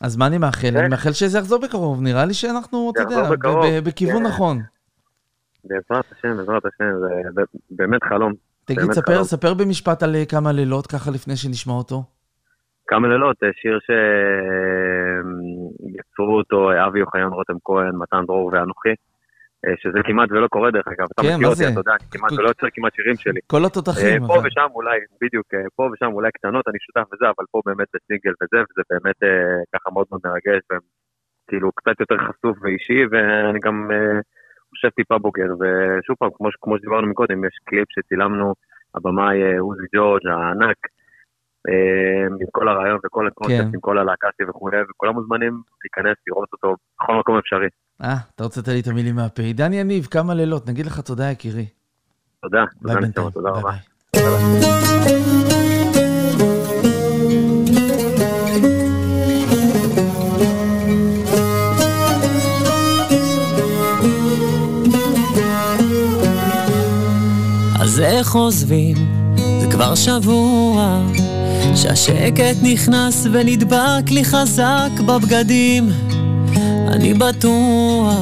אז 0.00 0.16
מה 0.16 0.26
אני 0.26 0.38
מאחל? 0.38 0.68
אני 0.68 0.84
כן. 0.84 0.90
מאחל 0.90 1.12
שזה 1.12 1.38
יחזור 1.38 1.58
בקרוב, 1.62 2.02
נראה 2.02 2.24
לי 2.24 2.34
שאנחנו, 2.34 2.92
אתה 2.92 3.02
יודע, 3.02 3.80
בכיוון 3.84 4.22
כן. 4.22 4.28
נכון. 4.28 4.56
בעזרת 5.64 6.04
השם, 6.12 6.36
בעזרת 6.36 6.62
השם, 6.66 6.84
זה 7.34 7.42
באמת 7.70 8.02
חלום. 8.04 8.32
תגיד, 8.64 8.92
ספר, 8.92 9.24
ספר 9.24 9.54
במשפט 9.54 10.02
על 10.02 10.16
כמה 10.28 10.52
לילות, 10.52 10.86
ככה 10.86 11.10
לפני 11.10 11.36
שנשמע 11.36 11.72
אותו. 11.72 12.04
כמה 12.90 13.08
לילות, 13.08 13.36
אה, 13.42 13.48
שיר 13.60 13.78
שיצרו 15.86 16.36
אותו 16.38 16.58
אבי 16.86 17.02
אוחיון, 17.02 17.32
רותם 17.32 17.58
כהן, 17.64 17.94
מתן 18.02 18.26
דרור 18.26 18.50
ואנוכי, 18.52 18.94
אה, 19.64 19.74
שזה 19.82 19.98
כמעט 20.04 20.28
ולא 20.32 20.48
קורה 20.48 20.70
דרך 20.70 20.88
אגב, 20.88 21.06
אתה 21.12 21.22
כן, 21.22 21.34
מכיר 21.36 21.48
אותי, 21.48 21.64
אתה 21.72 21.80
יודע, 21.80 21.92
אני 22.00 22.06
כמעט 22.10 22.32
ולא 22.32 22.48
יוצר 22.48 22.66
כמעט 22.74 22.94
שירים 22.94 23.16
שלי. 23.16 23.40
כל 23.46 23.64
התותחים. 23.66 24.22
אה, 24.22 24.28
פה 24.28 24.36
ושם 24.44 24.68
אולי, 24.74 24.98
בדיוק, 25.22 25.46
פה 25.76 25.82
ושם 25.92 26.10
אולי 26.12 26.30
קטנות, 26.32 26.68
אני 26.68 26.78
שותף 26.80 27.06
וזה, 27.12 27.26
אבל 27.26 27.44
פה 27.50 27.58
באמת 27.66 27.88
זה 27.92 27.98
סינגל 28.06 28.34
וזה, 28.40 28.58
וזה 28.66 28.82
באמת 28.90 29.20
ככה 29.74 29.88
מאוד 29.94 30.06
מאוד 30.10 30.20
מרגש, 30.24 30.62
וכאילו 30.70 31.72
קצת 31.72 31.96
יותר 32.00 32.18
חשוף 32.18 32.56
ואישי, 32.62 33.00
ואני 33.10 33.58
גם 33.66 33.90
חושב 34.70 34.88
טיפה 34.88 35.18
בוגר, 35.18 35.50
ושוב 35.60 36.16
פעם, 36.18 36.30
כמו 36.62 36.78
שדיברנו 36.78 37.06
מקודם, 37.06 37.44
יש 37.44 37.56
קליפ 37.64 37.88
שצילמנו, 37.94 38.54
הבמאי 38.94 39.58
עוזי 39.58 39.86
ג'ורג' 39.94 40.26
הענק, 40.26 40.80
אה, 40.86 40.99
עם 42.40 42.46
כל 42.52 42.68
הרעיון 42.68 42.98
וכל 43.04 43.26
הקונספט, 43.26 43.60
כן. 43.60 43.70
עם 43.74 43.80
כל 43.80 43.98
הלהקה 43.98 44.28
שלי 44.36 44.50
וכולי, 44.50 44.76
וכולם 44.90 45.14
מוזמנים 45.14 45.62
להיכנס, 45.84 46.16
לראות 46.26 46.48
אותו 46.52 46.76
בכל 47.00 47.14
מקום 47.14 47.38
אפשרי. 47.38 47.68
אה, 48.02 48.16
אתה 48.34 48.44
רוצה 48.44 48.60
לתת 48.60 48.68
לי 48.68 48.80
את 48.80 48.86
המילים 48.86 49.16
מהפה. 49.16 49.42
עידן 49.42 49.72
יניב, 49.72 50.04
כמה 50.04 50.34
לילות, 50.34 50.68
נגיד 50.68 50.86
לך 50.86 51.00
תודה 51.00 51.30
יקירי. 51.30 51.66
תודה, 52.42 52.64
ביי 52.82 52.96
בינתיים, 52.96 53.30
תודה 53.30 53.50
רבה. 53.50 53.72
אז 67.82 68.00
איך 68.00 68.32
עוזבים? 68.32 68.96
זה 69.36 69.66
כבר 69.70 69.94
שבוע 69.94 71.02
שהשקט 71.76 72.56
נכנס 72.62 73.26
ונדבק 73.32 74.10
לי 74.10 74.24
חזק 74.24 74.90
בבגדים. 75.06 75.90
אני 76.88 77.14
בטוח, 77.14 78.16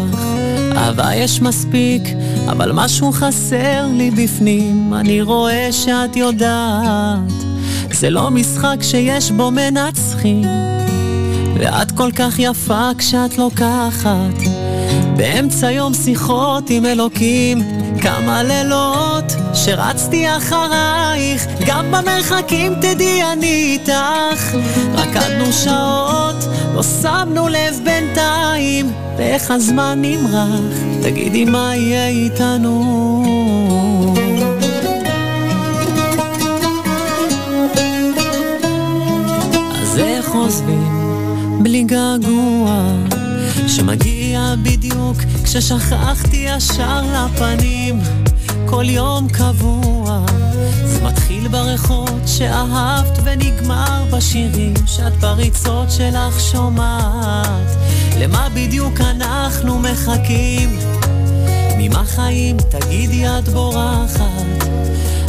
אהבה 0.77 1.15
יש 1.15 1.43
מספיק, 1.43 2.03
אבל 2.47 2.73
משהו 2.73 3.13
חסר 3.13 3.87
לי 3.93 4.11
בפנים. 4.11 4.95
אני 4.95 5.23
רואה 5.23 5.69
שאת 5.73 6.17
יודעת, 6.17 7.33
זה 7.93 8.11
לא 8.11 8.31
משחק 8.31 8.77
שיש 8.83 9.31
בו 9.31 9.51
מנצחים. 9.51 10.45
ואת 11.55 11.93
כל 11.93 12.11
כך 12.17 12.39
יפה 12.39 12.91
כשאת 12.99 13.39
לוקחת 13.39 14.39
באמצע 15.17 15.71
יום 15.71 15.95
שיחות 15.95 16.71
עם 16.71 16.87
אלוקים 16.87 17.63
כמה 18.09 18.43
לילות 18.43 19.33
שרצתי 19.55 20.37
אחרייך, 20.37 21.47
גם 21.67 21.91
במרחקים 21.91 22.75
תדעי 22.75 23.23
אני 23.33 23.47
איתך. 23.73 24.57
רקדנו 24.95 25.53
שעות, 25.53 26.45
לא 26.75 26.83
שמנו 26.83 27.49
לב 27.49 27.81
בינתיים, 27.85 28.93
ואיך 29.17 29.51
הזמן 29.51 29.99
נמרח, 30.03 30.79
תגידי 31.03 31.45
מה 31.45 31.77
יהיה 31.77 32.09
איתנו. 32.09 33.25
אז 39.83 39.99
איך 39.99 40.29
עוזבים 40.29 41.63
בלי 41.63 41.83
געגוע? 41.83 42.83
שמגיע 43.67 44.55
בדיוק 44.63 45.17
כששכחתי 45.51 46.37
ישר 46.37 47.03
לפנים 47.03 48.01
כל 48.67 48.85
יום 48.89 49.29
קבוע. 49.29 50.27
זה 50.85 51.05
מתחיל 51.05 51.49
בריחות 51.49 52.23
שאהבת 52.27 53.19
ונגמר 53.25 54.05
בשירים 54.11 54.75
שאת 54.87 55.17
בריצות 55.21 55.91
שלך 55.91 56.41
שומעת. 56.41 57.77
למה 58.19 58.49
בדיוק 58.55 59.01
אנחנו 59.01 59.79
מחכים? 59.79 60.79
ממה 61.79 62.05
חיים? 62.05 62.57
תגידי 62.57 63.29
את 63.29 63.49
בורחת. 63.49 64.69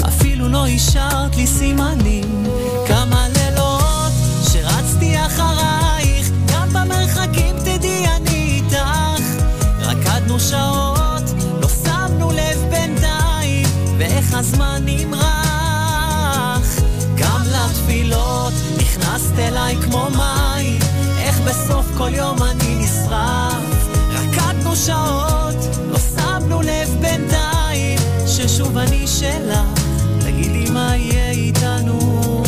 אפילו 0.07 0.49
לא 0.49 0.67
השארת 0.67 1.35
לי 1.35 1.47
סימנים. 1.47 2.43
כמה 2.87 3.27
רקדנו 10.39 10.49
שעות. 10.49 11.23
לא 11.61 11.67
שמנו 11.67 12.31
לב 12.31 12.65
בינתיים 12.69 13.65
ואיך 13.97 14.33
הזמן 14.33 14.81
נמרח. 14.85 16.79
גם 17.15 17.41
לתפילות 17.45 18.53
נכנסת 18.77 19.39
אליי 19.39 19.75
כמו 19.75 20.07
מים. 20.09 20.79
איך 21.17 21.39
בסוף 21.39 21.85
כל 21.97 22.09
יום 22.13 22.43
אני 22.43 22.75
נשרף. 22.75 23.87
רקדנו 24.11 24.75
שעות 24.75 25.55
לא 25.91 25.99
שמנו 25.99 26.61
לב 26.61 26.97
בינתיים. 27.01 27.99
ששוב 28.27 28.77
אני 28.77 29.07
שלך 29.07 29.81
תגידי 30.19 30.69
מה 30.71 30.95
יהיה 30.95 31.31
איתנו 31.31 32.43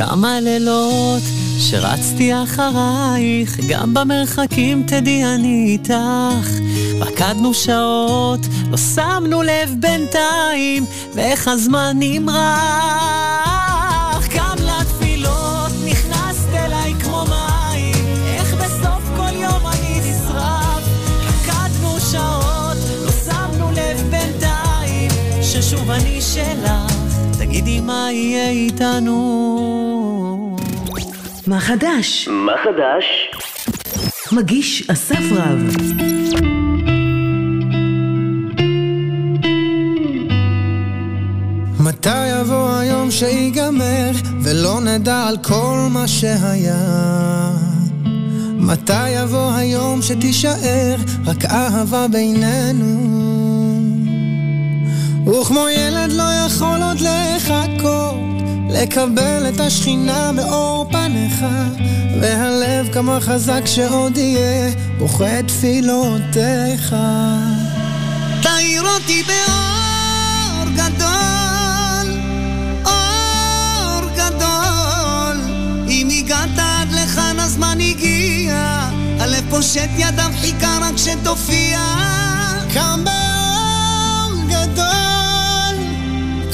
כמה 0.00 0.40
לילות 0.40 1.22
שרצתי 1.58 2.32
אחרייך, 2.42 3.60
גם 3.68 3.94
במרחקים 3.94 4.82
תדעי 4.86 5.24
אני 5.24 5.64
איתך. 5.68 6.48
רקדנו 7.00 7.54
שעות, 7.54 8.40
לא 8.70 8.76
שמנו 8.76 9.42
לב 9.42 9.74
בינתיים, 9.78 10.84
ואיך 11.14 11.48
הזמן 11.48 11.96
נמרח. 12.00 12.38
גם 14.36 14.56
לתפילות 14.58 15.72
נכנסת 15.90 16.54
אליי 16.54 16.94
כמו 16.94 17.24
מים, 17.24 18.04
איך 18.26 18.54
בסוף 18.54 19.02
כל 19.16 19.34
יום 19.34 19.66
אני 19.66 20.00
נשרף. 20.00 20.84
רקדנו 21.20 22.00
שעות, 22.12 22.76
לא 23.04 23.12
שמנו 23.24 23.70
לב 23.70 24.10
בינתיים, 24.10 25.10
ששוב 25.42 25.90
אני 25.90 26.20
שלך. 26.20 26.92
תגידי 27.38 27.80
מה 27.80 28.08
יהיה 28.12 28.50
איתנו. 28.50 29.49
מה 31.50 31.60
חדש? 31.60 32.28
מה 32.28 32.52
חדש? 32.64 33.30
מגיש 34.32 34.90
אסף 34.90 35.32
רב. 35.32 35.58
מתי 41.80 42.26
יבוא 42.26 42.70
היום 42.78 43.10
שיגמר 43.10 44.10
ולא 44.42 44.80
נדע 44.80 45.26
על 45.28 45.36
כל 45.42 45.76
מה 45.90 46.08
שהיה? 46.08 47.52
מתי 48.56 49.08
יבוא 49.08 49.52
היום 49.52 50.02
שתישאר 50.02 50.96
רק 51.26 51.44
אהבה 51.44 52.08
בינינו? 52.08 53.00
וכמו 55.26 55.68
ילד 55.68 56.12
לא 56.12 56.28
יכול 56.46 56.82
עוד 56.82 56.98
לחכות 57.00 58.29
לקבל 58.72 59.48
את 59.48 59.60
השכינה 59.60 60.32
מאור 60.32 60.86
פניך 60.90 61.44
והלב 62.20 62.88
כמה 62.92 63.20
חזק 63.20 63.62
שעוד 63.66 64.16
יהיה 64.16 64.70
בוכה 64.98 65.42
תפילותיך. 65.46 66.96
תאיר 68.42 68.82
אותי 68.82 69.22
באור 69.22 70.68
גדול 70.74 72.18
אור 72.84 74.10
גדול. 74.16 75.36
אם 75.88 76.08
הגעת 76.18 76.58
עד 76.58 76.92
לכאן 76.92 77.40
הזמן 77.40 77.78
הגיע 77.80 78.90
הלב 79.18 79.44
פושט 79.50 79.90
ידיו 79.96 80.30
חיכה 80.40 80.78
רק 80.82 80.96
שתופיע. 80.96 81.80
קם 82.74 83.04
באור 83.04 84.34
גדול 84.48 85.76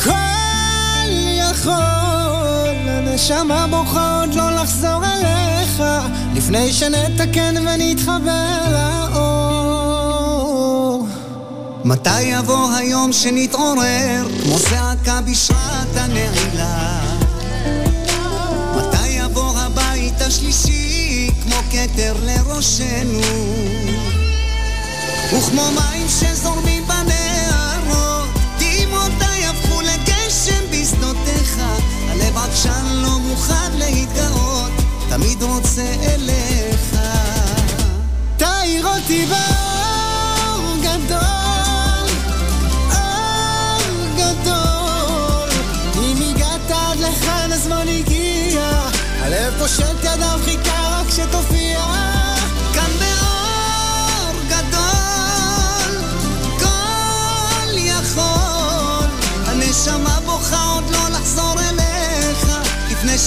כל 0.04 1.08
יכול 1.38 1.95
הנשמה 3.16 3.66
בוכה 3.70 4.20
עוד 4.20 4.34
לא 4.34 4.50
לחזור 4.50 5.04
אליך. 5.04 5.82
לפני 6.34 6.72
שנתקן 6.72 7.54
ונתחבר 7.56 8.58
לאור. 9.14 9.86
מתי 11.84 12.22
יבוא 12.22 12.72
היום 12.72 13.12
שנתעורר? 13.12 14.26
כמו 14.42 14.58
זעקה 14.58 15.20
בשעת 15.20 15.96
הנעילה. 15.96 17.00
מתי 18.76 19.08
יבוא 19.08 19.58
הבית 19.58 20.20
השלישי? 20.20 21.30
כמו 21.42 21.56
כתר 21.70 22.14
לראשנו. 22.22 23.20
וכמו 25.32 25.62
מים 25.70 26.06
שזורמים 26.08 26.82
בנהרות 26.82 26.95
מוכן 33.36 33.72
להתגאות 33.78 34.70
תמיד 35.08 35.42
רוצה 35.42 35.94
אליך. 36.02 36.98
תאיר 38.36 38.86
אותי 38.86 39.26
באור 39.26 40.76
גדול 40.80 42.08
אור 42.90 44.06
גדול. 44.16 45.50
אם 46.02 46.16
הגעת 46.30 46.70
עד 46.70 46.98
לכאן 46.98 47.52
הזמן 47.52 47.86
הגיע 47.88 48.80
הלב 49.20 49.54
פושט 49.58 49.96
ידיו 50.00 50.40
חיכה 50.44 51.00
רק 51.00 51.10
שתופיע 51.10 51.65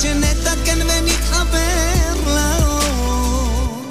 שנתקן 0.01 0.79
ונתחבר 0.81 2.13
לאור 2.27 3.83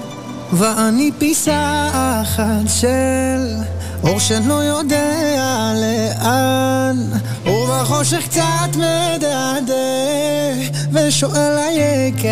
ואני 0.53 1.11
פיסה 1.18 1.88
אחת 2.23 2.68
של 2.81 3.55
אור 4.03 4.18
שלא 4.21 4.55
יודע 4.55 5.73
לאן. 5.75 6.97
ובחושך 7.47 8.29
קצת 8.29 8.77
מדדה 8.77 9.55
ושואל 10.92 11.59
היקר. 11.59 12.29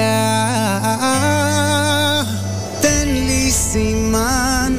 תן 2.80 3.08
לי 3.08 3.50
סימן 3.50 4.72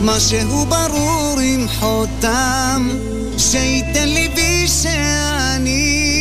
משהו 0.00 0.66
ברור 0.66 1.38
עם 1.42 1.66
חותם 1.68 2.88
שייתן 3.38 4.08
ליבי 4.08 4.68
שאני 4.68 6.11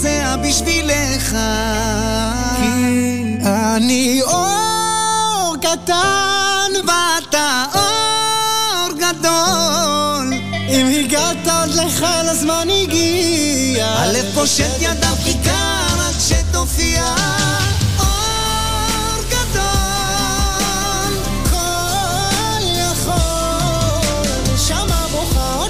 פוסע 0.00 0.36
בשבילך. 0.36 1.36
כי 2.56 3.36
אני 3.44 4.20
אור 4.22 5.56
קטן 5.60 6.70
ואתה 6.86 7.64
אור 7.74 8.92
גדול. 8.92 10.32
אם 10.68 10.86
הגעת 11.00 11.46
עד 11.46 11.70
לכאן 11.70 12.24
הזמן 12.28 12.68
הגיע. 12.82 13.86
הלב 13.86 14.26
פושט 14.34 14.76
ידיו 14.80 15.14
חיכה 15.24 15.86
רק 15.98 16.16
שתופיע. 16.28 17.14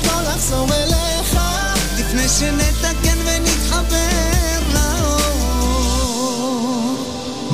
לא 0.07 0.23
לחזור 0.23 0.69
אליך. 0.75 1.37
לפני 1.99 2.29
שנתקן 2.29 3.19
ונתחבר 3.25 4.10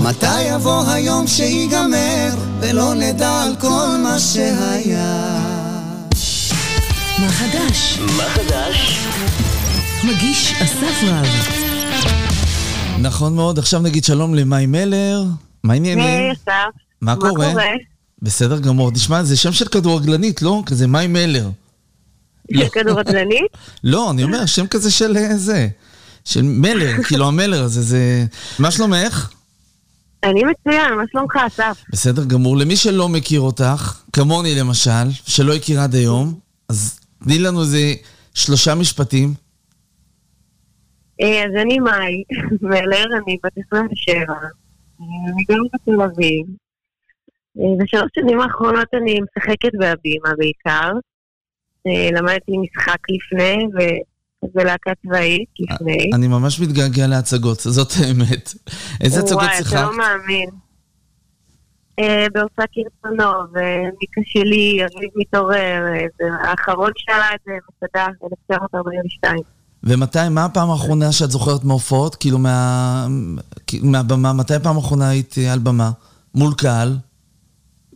מתי 0.09 0.43
יבוא 0.43 0.85
היום 0.89 1.27
שיגמר 1.27 2.29
ולא 2.61 2.95
נדע 2.95 3.43
על 3.43 3.57
כל 3.61 3.97
מה 4.03 4.19
שהיה 4.19 5.39
מה 7.19 7.29
חדש? 7.29 7.99
מה 8.17 8.23
חדש? 8.23 9.07
מגיש 10.05 10.53
אסף 10.63 11.03
רב. 11.03 11.27
נכון 12.99 13.35
מאוד, 13.35 13.59
עכשיו 13.59 13.81
נגיד 13.81 14.05
שלום 14.05 14.35
למאי 14.35 14.67
מלר. 14.67 15.25
מה 15.65 15.73
העניינים? 15.73 16.05
היי, 16.05 16.33
אסף. 16.33 16.81
מה 17.01 17.17
קורה? 17.17 17.53
בסדר 18.23 18.59
גמור. 18.59 18.91
תשמע, 18.91 19.23
זה 19.23 19.37
שם 19.37 19.53
של 19.53 19.69
כדורגלנית, 19.69 20.43
לא? 20.43 20.63
כזה 20.67 20.87
מאי 20.87 21.07
מלר. 21.07 21.51
של 22.55 22.69
כדורגלנית? 22.69 23.57
לא, 23.85 24.11
אני 24.11 24.25
אומר, 24.25 24.47
שם 24.47 24.67
כזה 24.67 24.91
של 24.91 25.17
אה, 25.17 25.37
זה. 25.37 25.69
של 26.25 26.43
מלר, 26.43 27.03
כאילו 27.03 27.27
המלר 27.29 27.63
הזה, 27.63 27.83
זה... 27.83 28.25
מה 28.59 28.71
שלומך? 28.71 29.36
אני 30.31 30.43
מצוין, 30.45 30.95
מה 30.95 31.03
שלומך, 31.13 31.37
אסף? 31.47 31.85
בסדר 31.93 32.25
גמור. 32.25 32.57
למי 32.57 32.77
שלא 32.77 33.09
מכיר 33.09 33.41
אותך, 33.41 34.03
כמוני 34.13 34.55
למשל, 34.61 35.11
שלא 35.27 35.55
הכיר 35.55 35.81
עד 35.81 35.95
היום, 35.95 36.35
אז 36.69 37.01
תני 37.25 37.39
לנו 37.39 37.61
איזה 37.61 37.79
שלושה 38.35 38.75
משפטים. 38.75 39.35
אה, 41.23 41.45
אז 41.45 41.51
אני 41.63 41.79
מאי 41.79 42.23
מלר, 42.71 43.05
אני 43.25 43.37
בת 43.45 43.53
27, 43.67 44.35
אני 45.01 45.45
גם 45.49 45.59
בתל 45.75 46.03
אביב. 46.03 46.47
אה, 47.59 47.85
בשלוש 47.85 48.11
שנים 48.15 48.41
האחרונות 48.41 48.89
אני 48.95 49.21
משחקת 49.21 49.75
בהבימה 49.79 50.31
בעיקר. 50.39 50.93
אה, 51.87 52.09
למדתי 52.13 52.53
משחק 52.59 52.99
לפני 53.11 53.67
ובלהקה 54.43 54.91
צבאית 55.07 55.49
לפני. 55.59 56.11
אני 56.15 56.29
ממש 56.29 56.61
מתגעגע 56.61 57.07
להצגות, 57.07 57.61
זאת 57.61 57.93
האמת. 58.01 58.55
איזה 59.01 59.21
הצגות 59.21 59.43
שיחקת? 59.57 59.73
וואי, 59.73 59.83
אתה 59.83 59.91
לא 59.91 59.99
מאמין. 59.99 60.51
בהוצאה 62.33 62.65
כרצונו, 62.73 63.33
ומיקה 63.53 64.21
שלי, 64.25 64.81
אביב 64.85 65.11
מתעורר, 65.17 65.85
האחרון 66.43 66.91
שעלה 66.97 67.27
את 67.35 67.41
זה 67.47 67.53
מסעדה, 67.53 68.07
1942. 68.25 69.39
ומתי, 69.85 70.19
מה 70.31 70.45
הפעם 70.45 70.71
האחרונה 70.71 71.13
שאת 71.13 71.31
זוכרת 71.31 71.65
מהופעות? 71.65 72.15
כאילו 72.15 72.39
מה... 72.39 73.07
מהבמה, 73.83 74.33
מתי 74.33 74.55
הפעם 74.55 74.77
האחרונה 74.77 75.09
היית 75.09 75.35
על 75.53 75.59
במה? 75.59 75.91
מול 76.35 76.55
קהל? 76.55 76.97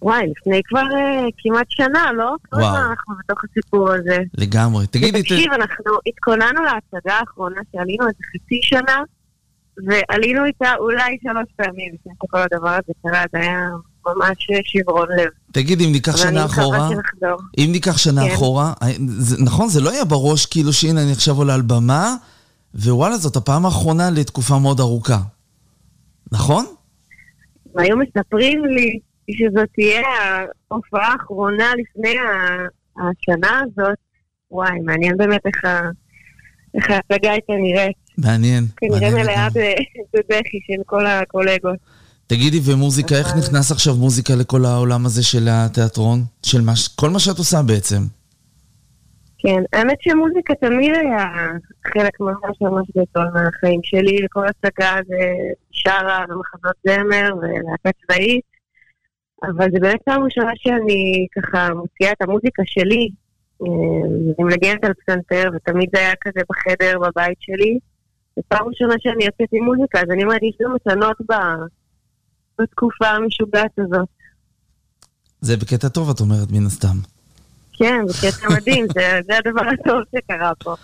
וואי, 0.03 0.27
לפני 0.31 0.61
כבר 0.65 0.81
uh, 0.81 1.31
כמעט 1.39 1.67
שנה, 1.69 2.13
לא? 2.13 2.25
וואו. 2.25 2.39
כל 2.51 2.61
הזמן 2.61 2.81
אנחנו 2.91 3.15
בתוך 3.19 3.39
הסיפור 3.45 3.91
הזה. 3.91 4.19
לגמרי. 4.39 4.87
תגידי... 4.87 5.23
תקשיב. 5.23 5.53
אנחנו 5.53 5.93
התכוננו 6.07 6.61
להצגה 6.63 7.15
האחרונה 7.15 7.61
שעלינו 7.73 8.05
איזה 8.09 8.19
חצי 8.33 8.61
שנה, 8.63 9.03
ועלינו 9.87 10.45
איתה 10.45 10.75
אולי 10.79 11.19
שלוש 11.23 11.49
פעמים 11.57 11.95
לפני 11.95 12.13
שכל 12.25 12.39
הדבר 12.39 12.69
הזה 12.69 12.93
קרה, 13.03 13.25
זה 13.33 13.39
היה 13.39 13.69
ממש 14.07 14.47
שברון 14.65 15.09
לב. 15.17 15.29
תגיד, 15.53 15.81
אם 15.81 15.93
ניקח 15.93 16.17
שנה 16.17 16.45
אחורה, 16.45 16.89
אם 17.59 17.69
ניקח 17.73 17.99
שנה 17.99 18.29
כן. 18.29 18.35
אחורה, 18.35 18.73
זה, 19.19 19.37
נכון, 19.45 19.69
זה 19.69 19.81
לא 19.81 19.91
היה 19.91 20.05
בראש 20.05 20.47
כאילו 20.47 20.73
שהנה 20.73 21.03
אני 21.03 21.13
עכשיו 21.13 21.37
עולה 21.37 21.55
על 21.55 21.63
במה, 21.63 22.15
ווואלה, 22.75 23.17
זאת 23.17 23.37
הפעם 23.37 23.65
האחרונה 23.65 24.11
לתקופה 24.11 24.59
מאוד 24.59 24.81
ארוכה. 24.81 25.19
נכון? 26.33 26.67
והיו 27.75 27.97
מספרים 27.97 28.65
לי 28.65 28.99
שזאת 29.33 29.69
תהיה 29.75 30.03
ההופעה 30.71 31.13
האחרונה 31.13 31.73
לפני 31.79 32.15
השנה 32.97 33.61
הזאת. 33.61 33.99
וואי, 34.51 34.81
מעניין 34.81 35.17
באמת 35.17 35.47
איך, 35.47 35.65
איך 36.75 36.91
ההצגה 36.91 37.31
הייתה 37.33 37.53
נראית. 37.53 37.97
מעניין. 38.19 38.65
כנראה 38.77 39.11
מלאה 39.11 39.49
בבכי 40.15 40.59
של 40.67 40.83
כל 40.87 41.07
הקולגות. 41.07 41.79
תגידי, 42.27 42.61
ומוזיקה, 42.65 43.15
איך 43.15 43.37
נכנס 43.37 43.73
עכשיו 43.73 43.95
מוזיקה 43.95 44.35
לכל 44.35 44.65
העולם 44.65 45.07
הזה 45.07 45.23
של 45.23 45.49
התיאטרון? 45.51 46.19
של 46.43 46.61
מה, 46.61 46.73
כל 46.97 47.11
מה 47.11 47.19
שאת 47.19 47.39
עושה 47.39 47.63
בעצם. 47.63 48.03
כן, 49.39 49.63
האמת 49.73 49.97
שמוזיקה 50.01 50.55
תמיד 50.55 50.95
היה 50.95 51.27
חלק 51.95 52.21
ממש 52.21 52.57
ממש 52.61 52.87
גדול 52.91 53.27
מהחיים 53.35 53.81
שלי, 53.83 54.19
לכל 54.23 54.45
הצגה 54.47 54.97
זה 55.09 55.33
שרה 55.71 56.25
ומחזות 56.29 56.77
זמר 56.87 57.31
ולהקה 57.37 57.91
צבאית, 58.03 58.50
אבל 59.43 59.69
זה 59.73 59.81
באמת 59.81 60.01
פעם 60.05 60.23
ראשונה 60.23 60.51
שאני 60.57 61.27
ככה 61.37 61.75
מוציאה 61.75 62.13
את 62.13 62.23
המוזיקה 62.23 62.63
שלי, 62.67 63.09
אה, 63.63 63.67
אני 64.37 64.45
מנגנת 64.45 64.85
על 64.85 64.93
פסנתר, 64.95 65.51
ותמיד 65.55 65.89
זה 65.95 66.01
היה 66.01 66.15
כזה 66.21 66.41
בחדר 66.51 66.99
בבית 66.99 67.39
שלי. 67.41 67.79
זו 68.37 68.43
פעם 68.49 68.69
ראשונה 68.69 68.95
שאני 68.99 69.25
יוצאת 69.25 69.49
עם 69.53 69.65
מוזיקה, 69.65 69.99
אז 70.01 70.07
אני 70.13 70.25
אומרת, 70.25 70.43
יש 70.43 70.57
גם 70.63 70.75
מתנות 70.75 71.17
ב... 71.31 71.35
בתקופה 72.59 73.09
המשוגעת 73.09 73.79
הזאת. 73.79 74.09
זה 75.41 75.57
בקטע 75.57 75.89
טוב, 75.89 76.11
את 76.11 76.21
אומרת, 76.21 76.51
מן 76.51 76.67
הסתם. 76.67 76.97
כן, 77.73 78.01
בקטע 78.09 78.49
מדהים, 78.57 78.87
זה, 78.95 79.21
זה 79.27 79.39
הדבר 79.39 79.63
הטוב 79.73 80.03
שקרה 80.17 80.53
פה, 80.55 80.75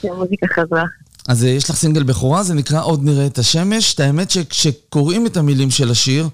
שהמוזיקה 0.00 0.46
חזרה. 0.46 0.84
אז 1.28 1.44
אה, 1.44 1.48
יש 1.48 1.70
לך 1.70 1.76
סינגל 1.76 2.02
בכורה, 2.02 2.42
זה 2.42 2.54
נקרא 2.54 2.82
עוד 2.82 3.04
נראה 3.04 3.26
את 3.26 3.38
השמש. 3.38 3.94
את 3.94 4.00
האמת 4.00 4.30
שכשקוראים 4.30 5.26
את 5.26 5.36
המילים 5.36 5.70
של 5.70 5.90
השיר, 5.90 6.24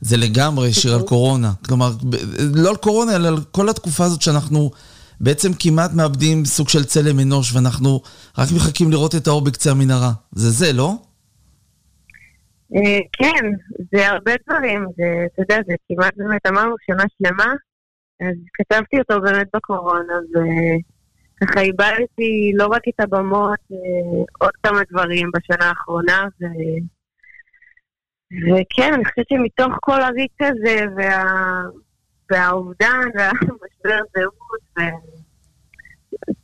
זה 0.00 0.16
לגמרי 0.16 0.72
שיר 0.72 0.94
על 0.94 1.02
קורונה. 1.02 1.52
כלומר, 1.66 1.90
לא 2.54 2.70
על 2.70 2.76
קורונה, 2.76 3.16
אלא 3.16 3.28
על 3.28 3.36
כל 3.50 3.68
התקופה 3.68 4.04
הזאת 4.04 4.22
שאנחנו 4.22 4.70
בעצם 5.20 5.48
כמעט 5.58 5.90
מאבדים 5.94 6.44
סוג 6.44 6.68
של 6.68 6.84
צלם 6.84 7.20
אנוש, 7.20 7.54
ואנחנו 7.54 8.00
רק 8.38 8.48
מחכים 8.56 8.90
לראות 8.90 9.14
את 9.14 9.26
האור 9.26 9.44
בקצה 9.44 9.70
המנהרה. 9.70 10.12
זה 10.32 10.50
זה, 10.50 10.72
לא? 10.72 10.94
אה, 12.76 12.98
כן, 13.12 13.44
זה 13.92 14.08
הרבה 14.08 14.32
דברים, 14.46 14.86
זה, 14.96 15.26
אתה 15.26 15.42
יודע, 15.42 15.62
זה 15.66 15.74
כמעט 15.88 16.12
באמת 16.16 16.46
אמרנו 16.46 16.74
שנה 16.86 17.04
שלמה, 17.18 17.52
אז 18.20 18.36
כתבתי 18.54 18.98
אותו 18.98 19.20
באמת 19.20 19.46
בקורונה, 19.56 20.14
וככה 21.42 21.60
איבדתי 21.60 22.52
לא 22.54 22.66
רק 22.66 22.82
את 22.88 23.00
הבמות, 23.00 23.58
אה, 23.72 24.22
עוד 24.38 24.52
כמה 24.62 24.80
דברים 24.90 25.30
בשנה 25.34 25.68
האחרונה, 25.68 26.26
ו... 26.40 26.44
וכן, 28.42 28.92
אני 28.94 29.04
חושבת 29.04 29.26
שמתוך 29.28 29.78
כל 29.80 30.02
הריק 30.02 30.32
הזה, 30.40 30.84
וה... 30.96 31.22
והאובדן, 32.30 33.00
והמשבר 33.14 34.00
זהות, 34.16 34.62
ו... 34.78 34.80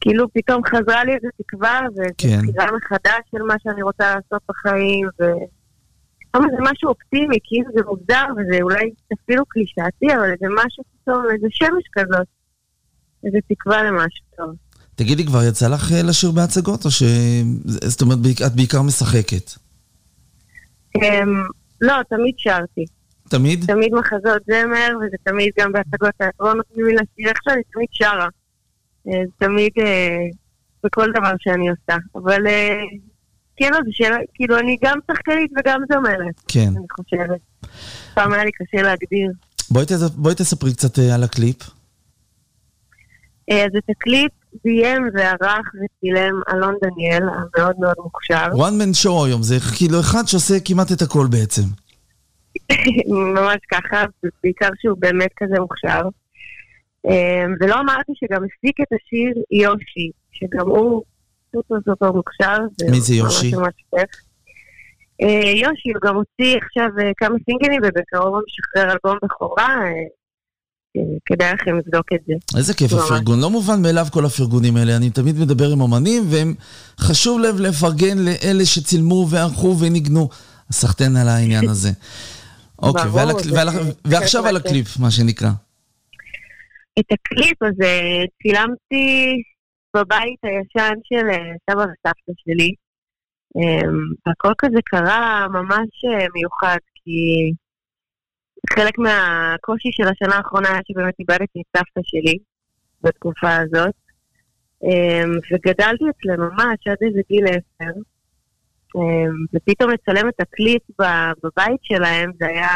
כאילו 0.01 0.27
פתאום 0.35 0.63
חזרה 0.65 1.05
לי 1.05 1.13
איזו 1.15 1.29
תקווה, 1.37 1.81
וזו 1.93 2.03
כן. 2.19 2.41
מחדש 2.77 3.21
של 3.31 3.43
מה 3.43 3.55
שאני 3.63 3.83
רוצה 3.83 4.15
לעשות 4.15 4.43
בחיים, 4.49 5.09
ו... 5.21 5.25
כמה 6.33 6.47
זה 6.51 6.57
משהו 6.61 6.89
אופטימי, 6.89 7.39
כאילו 7.45 7.71
זה 7.75 7.81
מוגדר, 7.87 8.25
וזה 8.37 8.63
אולי 8.63 8.91
אפילו 9.15 9.45
קלישאתי, 9.47 10.15
אבל 10.15 10.31
זה 10.41 10.47
משהו 10.55 10.85
פתאום, 11.03 11.25
איזה 11.35 11.47
שמש 11.51 11.85
כזאת. 11.93 12.27
איזה 13.25 13.39
תקווה 13.49 13.83
למשהו 13.83 14.25
טוב. 14.37 14.55
תגידי, 14.95 15.27
כבר 15.27 15.43
יצא 15.49 15.69
לך 15.69 15.93
אה, 15.93 16.03
לשיר 16.03 16.31
בהצגות, 16.31 16.85
או 16.85 16.91
ש... 16.91 17.03
זאת 17.65 18.03
אומרת, 18.03 18.19
את 18.47 18.55
בעיקר 18.55 18.83
משחקת? 18.83 19.51
לא, 21.81 21.95
תמיד 22.09 22.35
שרתי. 22.39 22.85
תמיד? 23.29 23.65
תמיד 23.67 23.93
מחזות 23.95 24.43
זמר, 24.47 24.89
וזה 24.97 25.17
תמיד 25.23 25.51
גם 25.59 25.73
בהצגות 25.73 26.11
תיאטרון 26.19 26.57
נותנים 26.57 26.87
לי 26.87 26.93
לשיר 26.93 27.29
איכשהו, 27.29 27.53
אני 27.53 27.63
תמיד 27.73 27.89
שרה. 27.93 28.29
אה, 29.09 29.23
זה 29.27 29.33
תמיד 29.39 29.73
אה, 29.79 30.17
בכל 30.85 31.11
דבר 31.11 31.33
שאני 31.39 31.69
עושה. 31.69 31.97
אבל 32.15 32.47
כן, 33.57 33.71
זו 33.73 33.91
שאלה, 33.91 34.17
כאילו, 34.35 34.59
אני 34.59 34.77
גם 34.85 34.99
שחקנית 35.11 35.51
וגם 35.59 35.81
זמרת. 35.93 36.41
כן. 36.49 36.69
אני 36.77 36.87
חושבת. 36.93 37.41
פעם 38.15 38.33
היה 38.33 38.45
לי 38.45 38.51
קשה 38.53 38.83
להגדיר. 38.83 39.31
בואי, 39.71 39.87
תס... 39.87 40.03
בואי 40.03 40.35
תספרי 40.35 40.73
קצת 40.73 40.99
על 40.99 41.23
הקליפ. 41.23 41.80
Uh, 43.51 43.55
אז 43.55 43.71
את 43.79 43.91
הקליפ 43.91 44.33
ביים 44.65 45.03
וערך 45.15 45.67
וצילם 45.75 46.41
אלון 46.53 46.75
דניאל, 46.83 47.23
המאוד 47.23 47.77
מאוד 47.79 47.95
מוכשר. 47.99 48.47
one 48.53 48.83
man 48.83 49.05
show 49.05 49.27
היום, 49.27 49.43
זה 49.43 49.55
כאילו 49.79 50.01
אחד 50.01 50.23
שעושה 50.27 50.55
כמעט 50.65 50.93
את 50.93 51.03
הכל 51.03 51.27
בעצם. 51.31 51.63
ממש 53.35 53.59
ככה, 53.73 54.05
בעיקר 54.43 54.69
שהוא 54.83 54.97
באמת 55.01 55.31
כזה 55.37 55.61
מוכשר. 55.61 56.03
Uh, 57.07 57.11
ולא 57.61 57.81
אמרתי 57.81 58.13
שגם 58.15 58.43
הפיק 58.45 58.77
את 58.81 58.93
השיר 58.93 59.43
יושי, 59.51 60.11
שגם 60.33 60.69
הוא 60.69 61.03
סופר 61.53 61.75
סופר 61.85 62.13
מוכשר. 62.13 62.59
מי 62.91 63.01
זה 63.01 63.15
יושי? 63.15 63.53
אה, 65.23 65.51
יושי, 65.51 65.91
הוא 65.95 66.01
גם 66.09 66.17
הוציא 66.17 66.57
עכשיו 66.57 66.89
אה, 67.01 67.11
כמה 67.17 67.37
סינגלים 67.45 67.81
ובקרוב 67.85 68.35
הוא 68.35 68.43
משחרר 68.47 68.93
אלבום 68.93 69.19
בכורה. 69.23 69.77
כדאי 71.27 71.53
לכם 71.53 71.77
לבדוק 71.79 72.07
את 72.15 72.19
זה. 72.27 72.35
איזה 72.59 72.75
כיף. 72.75 72.93
הפרגון. 72.93 73.41
לא 73.41 73.51
מובן 73.51 73.83
מאליו 73.83 74.07
כל 74.13 74.25
הפרגונים 74.25 74.77
האלה. 74.77 74.97
אני 74.97 75.11
תמיד 75.11 75.39
מדבר 75.39 75.71
עם 75.73 75.81
אומנים, 75.81 76.23
והם 76.31 76.55
חשוב 77.01 77.41
לב 77.41 77.61
לפרגן 77.61 78.19
לאלה 78.19 78.65
שצילמו 78.65 79.27
וערכו 79.31 79.77
וניגנו. 79.81 80.29
סחטיין 80.73 81.17
על 81.17 81.29
העניין 81.29 81.69
הזה. 81.75 81.91
אוקיי, 82.83 83.05
ברור, 83.05 83.17
ועל 83.17 83.29
זה- 83.43 83.53
ועל- 83.55 83.71
זה 83.71 83.93
ועכשיו 84.05 84.47
על. 84.47 84.57
הקליפ, 84.57 84.99
מה 84.99 85.11
שנקרא. 85.11 85.51
את 86.99 87.05
הקליפ 87.13 87.63
הזה 87.63 88.01
צילמתי 88.43 89.43
בבית 89.97 90.39
הישן 90.43 90.95
של 91.09 91.27
אה, 91.31 91.37
סבא 91.71 91.81
וסבתא 91.81 92.33
שלי. 92.45 92.71
אמ, 93.57 93.99
הכל 94.27 94.53
כזה 94.59 94.79
קרה 94.85 95.47
ממש 95.53 95.89
אה, 96.05 96.27
מיוחד, 96.35 96.79
כי 96.95 97.53
חלק 98.73 98.99
מהקושי 98.99 99.89
של 99.93 100.09
השנה 100.09 100.37
האחרונה 100.37 100.69
היה 100.69 100.81
שבאמת 100.89 101.15
איבדתי 101.21 101.61
את 101.61 101.77
סבתא 101.77 102.01
שלי 102.05 102.39
בתקופה 103.03 103.57
הזאת. 103.57 103.95
אמ, 104.85 105.33
וגדלתי 105.53 106.05
אצלנו 106.11 106.45
ממש 106.51 106.79
עד 106.87 106.97
איזה 107.07 107.21
גיל 107.29 107.45
עשר. 107.47 107.93
אמ, 108.97 109.35
ופתאום 109.55 109.91
לצלם 109.91 110.29
את 110.29 110.41
הקליפ 110.41 110.83
בבית 111.45 111.81
שלהם, 111.83 112.31
זה 112.41 112.47
היה... 112.47 112.69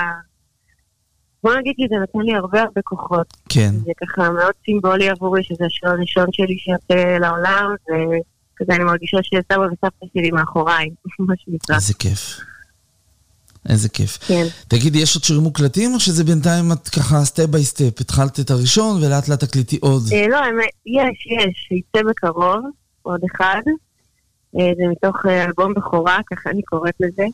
בוא 1.43 1.55
נגיד 1.55 1.75
שזה 1.79 1.95
נתן 2.03 2.19
לי 2.19 2.35
הרבה 2.35 2.63
הרבה 2.63 2.83
כוחות. 2.85 3.27
כן. 3.49 3.71
זה 3.71 3.93
ככה 4.01 4.31
מאוד 4.31 4.53
סימבולי 4.65 5.09
עבורי, 5.09 5.45
שזה 5.45 5.65
השיר 5.67 5.89
הראשון 5.89 6.27
שלי 6.33 6.59
שיוצא 6.59 7.19
לעולם, 7.19 7.75
וכזה 7.85 8.75
אני 8.75 8.85
מרגישה 8.85 9.19
שסבא 9.23 9.61
וסבתא 9.61 10.07
שלי 10.13 10.31
מאחוריי, 10.31 10.91
מה 11.29 11.35
שנקרא. 11.37 11.77
איזה 11.77 11.95
כיף. 11.95 12.54
איזה 13.69 13.89
כיף. 13.89 14.19
כן. 14.27 14.47
תגידי, 14.69 14.99
יש 14.99 15.15
עוד 15.15 15.25
שירים 15.25 15.43
מוקלטים, 15.43 15.95
או 15.95 16.01
שזה 16.01 16.25
בינתיים 16.25 16.73
את 16.73 16.89
ככה 16.89 17.25
step 17.25 17.47
by 17.47 17.65
step? 17.65 18.01
התחלת 18.01 18.41
את 18.41 18.51
הראשון 18.51 19.03
ולאט 19.03 19.29
לאט 19.29 19.45
תקליטי 19.45 19.79
עוד? 19.81 20.03
אה, 20.13 20.29
לא, 20.29 20.39
יש, 20.87 21.27
יש, 21.41 21.69
יצא 21.71 22.07
בקרוב, 22.09 22.65
עוד 23.03 23.21
אחד. 23.35 23.61
אה, 24.59 24.71
זה 24.77 24.83
מתוך 24.91 25.17
אה, 25.29 25.45
אלבום 25.45 25.75
בכורה, 25.75 26.19
ככה 26.31 26.51
אני 26.51 26.63
קוראת 26.63 26.95
לזה. 27.01 27.25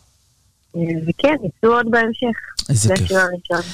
אה, 0.77 0.81
וכן, 1.09 1.35
יצאו 1.45 1.73
עוד 1.73 1.87
בהמשך. 1.91 2.37
איזה 2.69 2.89
זה 2.89 2.95
כיף. 2.97 3.05
השיר 3.05 3.19
הראשון. 3.19 3.71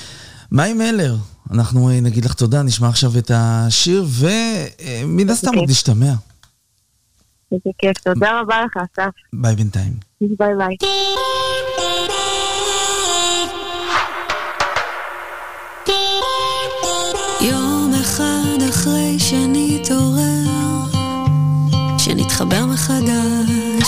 מאי 0.53 0.73
מלר, 0.73 1.15
אנחנו 1.53 1.91
אה, 1.91 2.01
נגיד 2.01 2.25
לך 2.25 2.35
תודה, 2.35 2.63
נשמע 2.63 2.89
עכשיו 2.89 3.11
את 3.19 3.31
השיר, 3.35 4.05
ומן 4.21 5.31
הסתם 5.31 5.51
כיף. 5.51 5.61
עוד 5.61 5.71
נשתמע. 5.71 6.13
איזה 7.53 7.71
כיף, 7.79 7.99
תודה 7.99 8.41
רבה 8.41 8.65
לך, 8.65 8.77
אסף. 8.77 9.11
ביי 9.33 9.57
בינתיים. 9.57 9.93
ביי 10.21 10.55
ביי. 10.59 10.77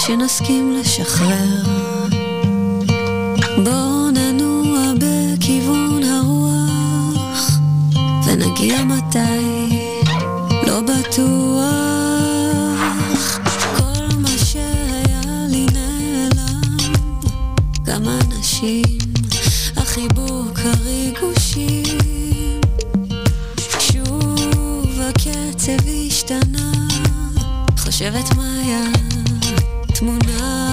שנסכים 0.09 0.73
לשחרר. 0.81 1.63
בוא 3.65 4.11
ננוע 4.11 4.93
בכיוון 4.99 6.03
הרוח, 6.03 7.59
ונגיע 8.27 8.85
מתי, 8.85 9.99
לא 10.67 10.81
בטוח. 10.81 11.69
כל 13.77 14.17
מה 14.19 14.39
שהיה 14.45 15.47
לי 15.49 15.67
נעלם, 15.73 16.77
גם 17.83 18.03
אנשים, 18.09 18.99
החיבוק, 19.77 20.59
הריגושים. 20.65 21.83
שוב 23.79 25.01
הקצב 25.01 25.89
השתנה, 26.07 26.73
חושבת 27.79 28.35
מה 28.37 28.61
היה, 28.65 29.08
תמונה 29.99 30.68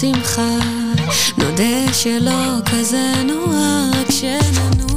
שמחה, 0.00 0.58
נודה 1.38 1.92
שלא 1.92 2.60
כזה 2.70 3.12
נורא, 3.24 3.90
רק 4.00 4.10
שננוע 4.10 4.87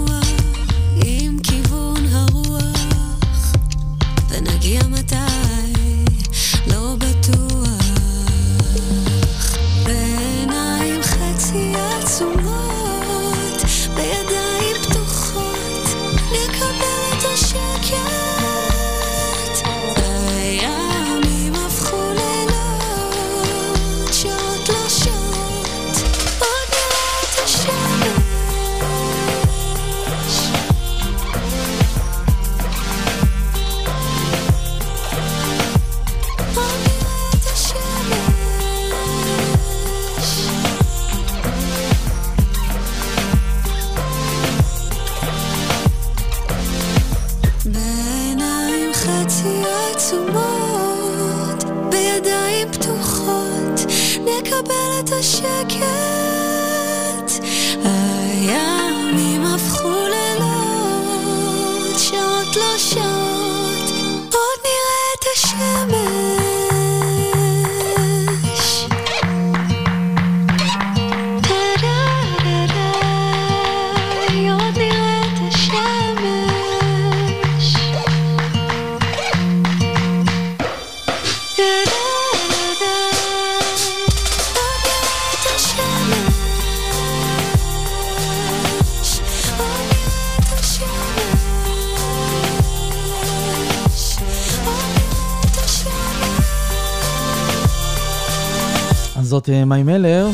מאי 99.71 99.83
מלר. 99.83 100.27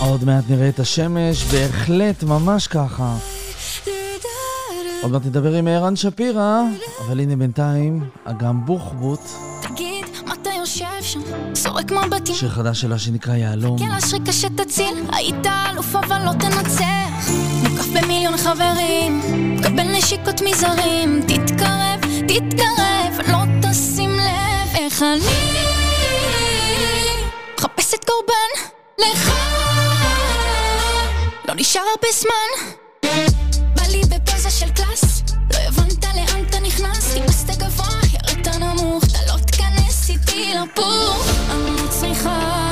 עוד 0.00 0.24
מעט 0.24 0.44
נראה 0.48 0.68
את 0.68 0.80
השמש, 0.80 1.44
בהחלט, 1.44 2.22
ממש 2.22 2.66
ככה. 2.66 3.16
עוד 5.02 5.12
מעט 5.12 5.26
נדבר 5.26 5.54
עם 5.54 5.68
ערן 5.68 5.96
שפירא, 5.96 6.60
אבל 7.06 7.20
הנה 7.20 7.36
בינתיים, 7.36 8.04
אגם 8.24 8.66
בוחבוט. 8.66 9.20
תגיד, 9.62 10.04
מתי 10.26 10.54
יושב 10.58 10.84
שם? 11.00 11.20
זורק 11.52 11.92
מבטים. 11.92 12.34
שיר 12.34 12.50
חדש 12.50 12.80
שלה 12.80 12.98
שנקרא 12.98 13.34
יהלום. 13.34 13.78
כן, 13.78 13.84
תגיע 13.84 13.94
להשריקה 13.94 14.32
שתציל, 14.32 15.04
היית 15.12 15.46
אלוף 15.70 15.96
אבל 15.96 16.24
לא 16.24 16.32
תנצח. 16.32 17.30
מוקף 17.62 17.86
במיליון 17.86 18.36
חברים, 18.36 19.20
מקבל 19.56 19.96
נשיקות 19.98 20.40
מזרים. 20.40 21.22
תתקרב, 21.26 22.00
תתקרב, 22.28 23.28
לא 23.28 23.38
תשים 23.62 24.10
לב 24.10 24.74
איך 24.74 25.02
אני... 25.02 25.73
לך. 28.98 29.30
לא 31.48 31.54
נשאר 31.54 31.82
הרבה 31.94 32.08
זמן. 32.12 32.68
בא 33.74 33.82
לי 33.82 34.00
בפוזה 34.00 34.50
של 34.50 34.70
קלאס. 34.70 35.22
לא 35.52 35.58
הבנת 35.58 36.04
לאן 36.04 36.44
אתה 36.50 36.60
נכנס. 36.60 37.14
טיפסת 37.14 37.50
גבוה, 37.58 37.88
ירדת 38.12 38.48
נמוך. 38.48 39.04
אתה 39.04 39.18
לא 39.26 39.38
תיכנס 39.38 40.10
איתי 40.10 40.54
לפור 40.54 41.24
אני 41.50 41.88
צריכה 41.88 42.63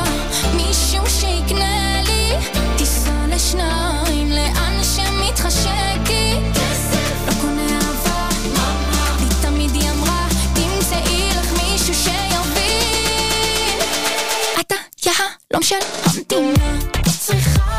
Ocean, 15.73 15.83
Antina, 16.05 16.77
wat 17.03 17.23
ze 17.23 17.72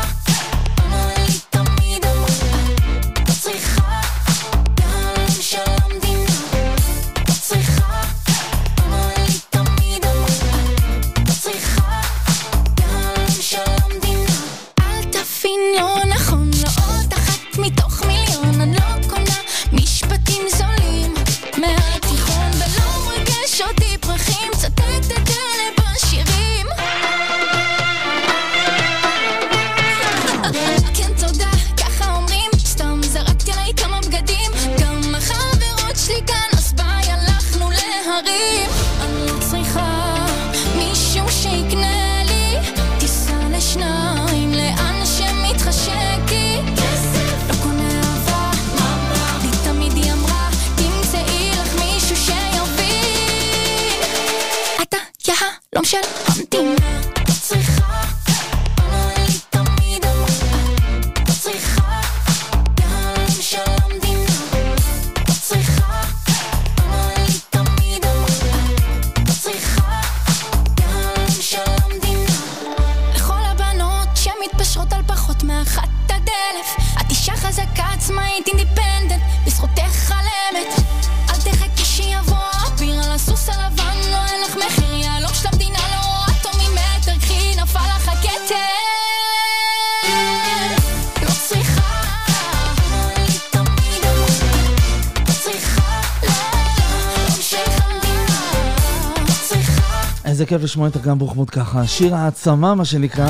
לשמוע 100.64 100.88
את 100.88 100.96
גם 101.02 101.18
ברוכמות 101.18 101.50
ככה, 101.50 101.86
שיר 101.86 102.14
העצמה 102.14 102.74
מה 102.74 102.84
שנקרא, 102.84 103.28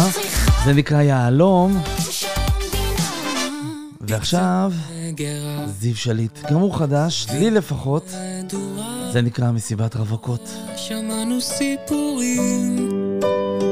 זה 0.65 0.73
נקרא 0.73 1.03
יהלום. 1.03 1.83
ועכשיו, 4.01 4.73
זיו 5.81 5.97
שליט, 5.97 6.51
גם 6.51 6.61
הוא 6.61 6.75
חדש, 6.75 7.27
לי 7.33 7.51
לפחות, 7.51 8.11
זה 9.13 9.23
נקרא 9.23 9.51
מסיבת 9.51 9.97
רווקות. 9.97 10.51
שמענו 10.77 11.41
סיפורים, 11.41 12.91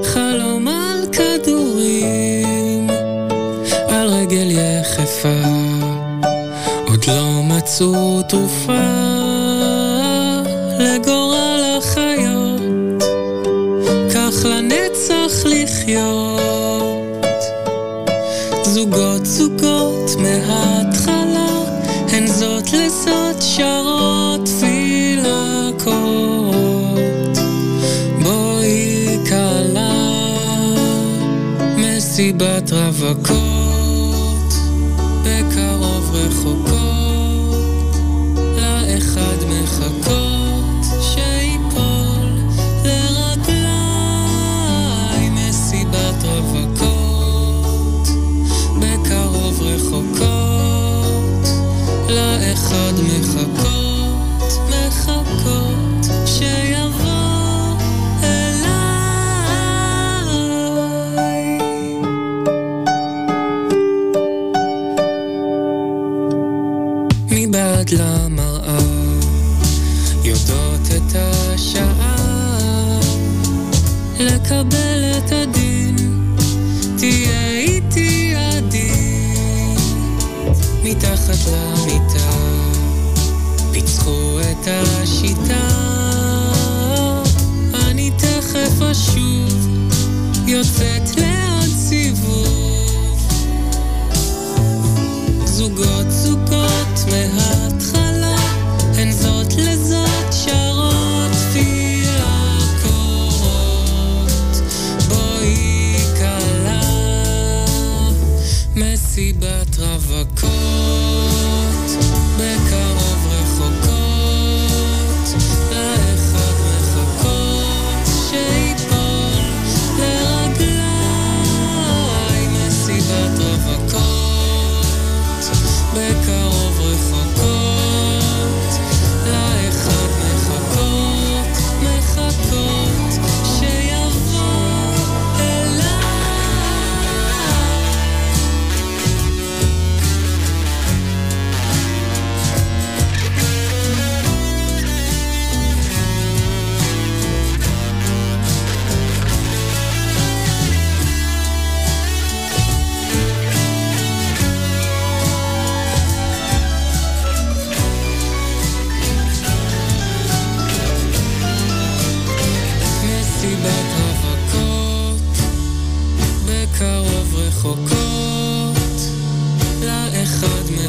חלום 0.04 0.68
על 0.68 1.06
כדורים, 1.12 2.90
על 3.88 4.08
רגל 4.08 4.48
יחפה, 4.50 5.42
עוד 6.86 7.04
לא 7.08 7.42
מצאו 7.42 8.22
תרופה. 8.22 9.21
לחיות. 15.92 17.44
זוגות 18.62 19.26
זוגות 19.26 20.10
מההתחלה, 20.18 21.64
הן 22.12 22.26
זאת 22.26 22.72
לזאת 22.72 23.42
שרות 23.42 24.44
תפילה 24.44 25.68
קורות. 25.84 27.38
בואי 28.22 29.18
קלה, 29.28 29.92
מסיבת 31.76 32.72
רווקות. 32.72 33.51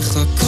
Europe. 0.04 0.43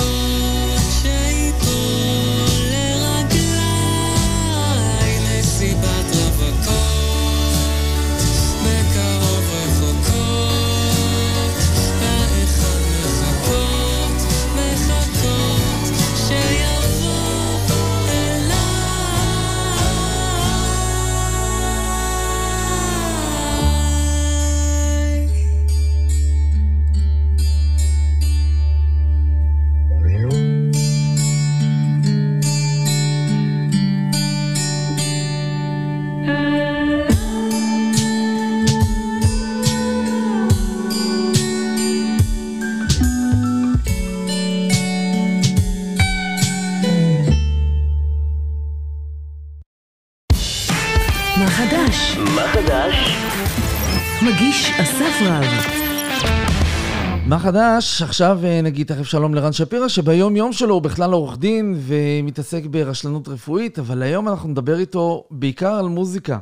עכשיו 58.04 58.36
אה, 58.44 58.60
נגיד 58.64 58.88
תכף 58.88 59.04
שלום 59.04 59.34
לרן 59.36 59.52
שפירא, 59.52 59.88
שביום 59.88 60.36
יום 60.36 60.52
שלו 60.52 60.74
הוא 60.74 60.82
בכלל 60.82 61.12
עורך 61.12 61.40
דין 61.40 61.74
ומתעסק 61.88 62.66
ברשלנות 62.72 63.28
רפואית, 63.28 63.80
אבל 63.80 64.04
היום 64.04 64.28
אנחנו 64.28 64.50
נדבר 64.50 64.80
איתו 64.80 65.24
בעיקר 65.32 65.74
על 65.80 65.86
מוזיקה. 65.86 66.38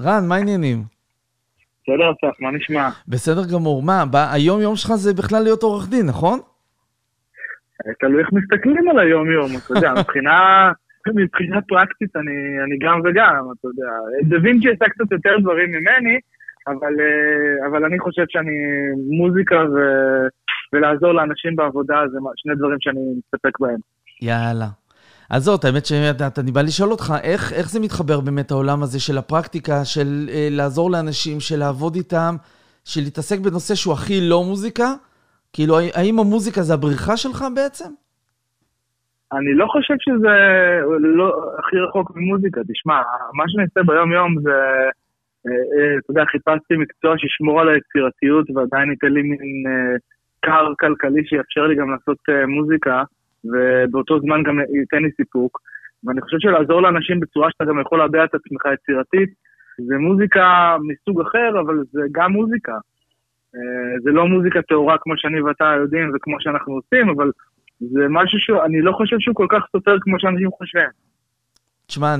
רן, 0.00 0.28
מה 0.28 0.34
העניינים? 0.34 0.78
בסדר, 1.82 2.10
אסף, 2.10 2.40
מה 2.40 2.50
נשמע? 2.50 2.88
בסדר 3.08 3.42
גמור. 3.52 3.82
מה, 3.82 4.04
היום 4.32 4.60
יום 4.60 4.76
שלך 4.76 4.94
זה 4.94 5.14
בכלל 5.14 5.42
להיות 5.42 5.62
עורך 5.62 5.88
דין, 5.90 6.06
נכון? 6.06 6.38
אה, 7.86 7.92
תלוי 8.00 8.20
איך 8.20 8.28
מסתכלים 8.32 8.88
על 8.88 8.98
היום 8.98 9.30
יום, 9.30 9.50
אתה 9.56 9.72
יודע, 9.72 9.92
מבחינה... 10.00 10.72
מבחינה 11.14 11.60
פרקטית 11.68 12.16
אני, 12.16 12.36
אני 12.64 12.76
גם 12.84 13.00
וגם, 13.04 13.44
אתה 13.58 13.68
יודע. 13.68 13.90
דה 14.22 14.36
וינצ'י 14.42 14.68
עשה 14.70 14.84
קצת 14.88 15.12
יותר 15.12 15.34
דברים 15.42 15.68
ממני, 15.72 16.18
אבל, 16.68 16.94
אה, 17.00 17.66
אבל 17.68 17.84
אני 17.84 17.98
חושב 17.98 18.22
שאני, 18.28 18.56
מוזיקה 19.20 19.56
ו, 19.56 19.76
ולעזור 20.72 21.12
לאנשים 21.12 21.56
בעבודה 21.56 21.96
זה 22.12 22.18
שני 22.36 22.54
דברים 22.54 22.76
שאני 22.80 23.00
מסתפק 23.18 23.58
בהם. 23.60 23.80
יאללה. 24.22 24.68
אז 25.30 25.42
זאת, 25.42 25.64
האמת 25.64 25.86
שאני 25.86 26.52
בא 26.52 26.62
לשאול 26.62 26.90
אותך, 26.90 27.14
איך, 27.22 27.52
איך 27.52 27.70
זה 27.70 27.80
מתחבר 27.80 28.20
באמת 28.20 28.50
העולם 28.50 28.82
הזה 28.82 29.00
של 29.00 29.18
הפרקטיקה, 29.18 29.84
של 29.84 30.28
אה, 30.30 30.48
לעזור 30.50 30.90
לאנשים, 30.90 31.40
של 31.40 31.58
לעבוד 31.58 31.94
איתם, 31.94 32.34
של 32.84 33.00
להתעסק 33.00 33.38
בנושא 33.40 33.74
שהוא 33.74 33.94
הכי 33.94 34.28
לא 34.30 34.44
מוזיקה? 34.44 34.88
כאילו, 35.52 35.74
האם 35.94 36.18
המוזיקה 36.18 36.62
זה 36.62 36.74
הבריחה 36.74 37.16
שלך 37.16 37.44
בעצם? 37.54 37.90
אני 39.32 39.54
לא 39.54 39.66
חושב 39.66 39.94
שזה 39.98 40.34
לא 40.98 41.26
הכי 41.58 41.76
רחוק 41.88 42.12
ממוזיקה. 42.16 42.60
תשמע, 42.72 42.94
מה 43.34 43.44
שאני 43.46 43.64
עושה 43.64 43.82
ביום-יום 43.92 44.34
זה 44.42 44.56
אתה 45.98 46.10
יודע, 46.10 46.24
חיפשתי 46.24 46.76
מקצוע 46.76 47.18
שישמור 47.18 47.60
על 47.60 47.68
היצירתיות 47.68 48.50
ועדיין 48.50 48.90
ייתן 48.90 49.12
לי 49.12 49.22
מין 49.22 49.62
קר 50.40 50.66
אה, 50.68 50.74
כלכלי 50.80 51.26
שיאפשר 51.26 51.66
לי 51.66 51.74
גם 51.74 51.90
לעשות 51.90 52.18
מוזיקה, 52.48 53.02
ובאותו 53.44 54.20
זמן 54.20 54.42
גם 54.42 54.60
ייתן 54.80 55.02
לי 55.02 55.10
סיפוק. 55.16 55.60
ואני 56.04 56.20
חושב 56.20 56.36
שלעזור 56.40 56.82
לאנשים 56.82 57.20
בצורה 57.20 57.48
שאתה 57.50 57.64
גם 57.64 57.80
יכול 57.80 57.98
להביע 57.98 58.24
את 58.24 58.34
עצמך 58.34 58.62
יצירתית, 58.74 59.30
זה 59.78 59.98
מוזיקה 59.98 60.76
מסוג 60.88 61.20
אחר, 61.20 61.60
אבל 61.60 61.76
זה 61.92 62.02
גם 62.12 62.32
מוזיקה. 62.32 62.78
זה 64.02 64.10
לא 64.10 64.26
מוזיקה 64.26 64.62
טהורה 64.62 64.96
כמו 64.98 65.12
שאני 65.16 65.40
ואתה 65.40 65.74
יודעים 65.80 66.12
וכמו 66.14 66.36
שאנחנו 66.40 66.74
עושים, 66.74 67.08
אבל 67.08 67.30
זה 67.80 68.06
משהו 68.10 68.38
שאני 68.38 68.80
לא 68.82 68.92
חושב 68.92 69.16
שהוא 69.18 69.34
כל 69.34 69.46
כך 69.50 69.62
סותר 69.72 69.96
כמו 70.00 70.20
שאנשים 70.20 70.50
חושבים. 70.50 70.90
תשמע, 71.88 72.16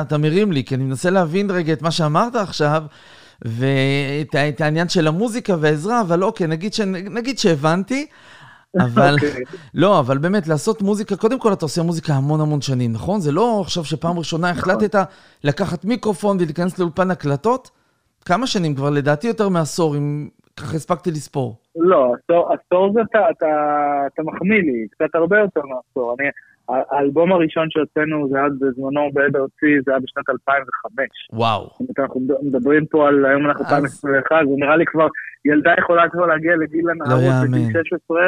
אתה, 0.00 0.18
מרים 0.18 0.52
לי, 0.52 0.64
כי 0.64 0.74
אני 0.74 0.84
מנסה 0.84 1.10
להבין 1.10 1.50
רגע 1.50 1.72
את 1.72 1.82
מה 1.82 1.90
שאמרת 1.90 2.34
עכשיו, 2.34 2.82
ואת 3.42 4.60
העניין 4.60 4.88
של 4.88 5.06
המוזיקה 5.06 5.54
והעזרה, 5.60 6.00
אבל 6.00 6.22
אוקיי, 6.24 6.46
נגיד, 6.46 6.74
ש, 6.74 6.80
נגיד 6.90 7.38
שהבנתי, 7.38 8.06
אבל, 8.80 9.16
okay. 9.18 9.26
אוקיי. 9.26 9.44
לא, 9.74 10.00
אבל 10.00 10.18
באמת, 10.18 10.48
לעשות 10.48 10.82
מוזיקה, 10.82 11.16
קודם 11.16 11.38
כל 11.38 11.52
אתה 11.52 11.64
עושה 11.64 11.82
מוזיקה 11.82 12.12
המון 12.12 12.40
המון 12.40 12.60
שנים, 12.60 12.92
נכון? 12.92 13.20
זה 13.20 13.32
לא 13.32 13.60
עכשיו 13.60 13.84
שפעם 13.84 14.18
ראשונה 14.18 14.50
נכון. 14.50 14.70
החלטת 14.70 14.98
לקחת 15.44 15.84
מיקרופון 15.84 16.36
ולהיכנס 16.40 16.78
לאולפן 16.78 17.10
הקלטות? 17.10 17.70
כמה 18.24 18.46
שנים 18.46 18.74
כבר? 18.74 18.90
לדעתי 18.90 19.26
יותר 19.26 19.48
מעשור, 19.48 19.96
אם 19.96 20.28
ככה 20.56 20.76
הספקתי 20.76 21.10
לספור. 21.10 21.56
לא, 21.76 22.14
עשור, 22.14 22.52
עשור 22.52 22.92
זה 22.94 23.00
אתה, 23.10 23.18
אתה, 23.30 23.46
אתה 24.06 24.22
מחמיא 24.22 24.62
לי, 24.62 24.86
קצת 24.90 25.14
הרבה 25.14 25.38
יותר 25.38 25.60
מעשור. 25.60 26.16
אני, 26.20 26.28
האלבום 26.68 27.32
הראשון 27.32 27.70
שהוצאנו 27.70 28.28
זה 28.28 28.38
היה 28.38 28.48
בזמנו 28.48 29.10
בעבר 29.12 29.46
צי, 29.60 29.80
זה 29.84 29.92
היה 29.92 30.00
בשנת 30.00 30.30
2005. 30.30 31.06
וואו. 31.32 31.70
אנחנו 31.98 32.20
מדברים 32.42 32.86
פה 32.86 33.08
על 33.08 33.26
היום 33.26 33.46
אנחנו 33.46 33.64
2021, 33.64 34.36
זה 34.48 34.54
נראה 34.56 34.76
לי 34.76 34.84
כבר, 34.86 35.06
ילדה 35.44 35.74
יכולה 35.78 36.08
כבר 36.08 36.26
להגיע 36.26 36.56
לגיל 36.56 36.90
הנערות 36.90 37.50
לא 37.50 37.58
בגיל 37.58 37.82
16, 37.84 38.18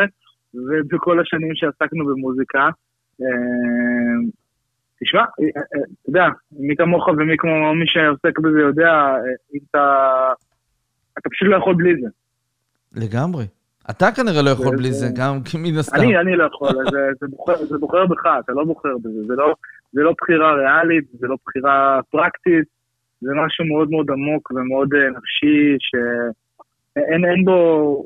ובכל 0.54 1.20
השנים 1.20 1.54
שעסקנו 1.54 2.06
במוזיקה. 2.06 2.68
אה, 3.22 3.26
תשמע, 5.00 5.20
אה, 5.20 5.24
אה, 5.56 5.62
אתה 6.02 6.10
יודע, 6.10 6.26
מי 6.52 6.76
כמוך 6.76 7.08
ומי 7.08 7.36
כמו 7.38 7.74
מי 7.74 7.86
שעוסק 7.86 8.38
בזה 8.38 8.60
יודע, 8.60 8.92
אם 9.54 9.60
אתה... 9.70 9.84
אתה 11.18 11.30
פשוט 11.30 11.48
לא 11.48 11.56
יכול 11.56 11.74
בלי 11.74 11.92
זה. 12.00 12.08
לגמרי. 12.92 13.44
אתה 13.90 14.12
כנראה 14.12 14.42
לא 14.42 14.50
יכול 14.50 14.76
בלי 14.76 14.92
זה, 14.92 15.08
גם 15.16 15.40
מן 15.58 15.78
הסתם. 15.78 15.96
אני, 15.96 16.18
אני 16.18 16.36
לא 16.36 16.44
יכול, 16.44 16.68
זה, 17.68 17.76
בוחר, 17.80 18.06
בך, 18.06 18.26
אתה 18.44 18.52
לא 18.52 18.64
בוחר 18.64 18.94
בזה. 19.02 19.26
זה 19.26 19.34
לא, 19.36 19.54
זה 19.92 20.02
לא 20.02 20.12
בחירה 20.20 20.54
ריאלית, 20.54 21.04
זה 21.20 21.26
לא 21.26 21.36
בחירה 21.46 22.00
פרקטית, 22.10 22.64
זה 23.20 23.30
משהו 23.46 23.64
מאוד 23.64 23.90
מאוד 23.90 24.10
עמוק 24.10 24.50
ומאוד 24.50 24.88
אה, 24.94 25.10
נפשי, 25.10 25.76
שאין 25.78 27.24
אין 27.24 27.44
בו, 27.44 27.52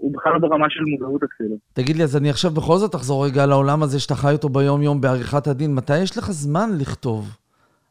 הוא 0.00 0.12
בכלל 0.14 0.32
לא 0.32 0.38
ברמה 0.38 0.66
של 0.70 0.80
מודעות 0.84 1.22
אפילו. 1.22 1.56
תגיד 1.72 1.96
לי, 1.96 2.02
אז 2.02 2.16
אני 2.16 2.30
עכשיו 2.30 2.50
בכל 2.50 2.76
זאת 2.76 2.94
אחזור 2.94 3.26
רגע 3.26 3.46
לעולם 3.46 3.82
הזה 3.82 4.00
שאתה 4.00 4.14
חי 4.14 4.32
אותו 4.32 4.48
ביום-יום 4.48 5.00
בעריכת 5.00 5.46
הדין. 5.46 5.74
מתי 5.74 5.98
יש 5.98 6.18
לך 6.18 6.30
זמן 6.30 6.70
לכתוב? 6.80 7.36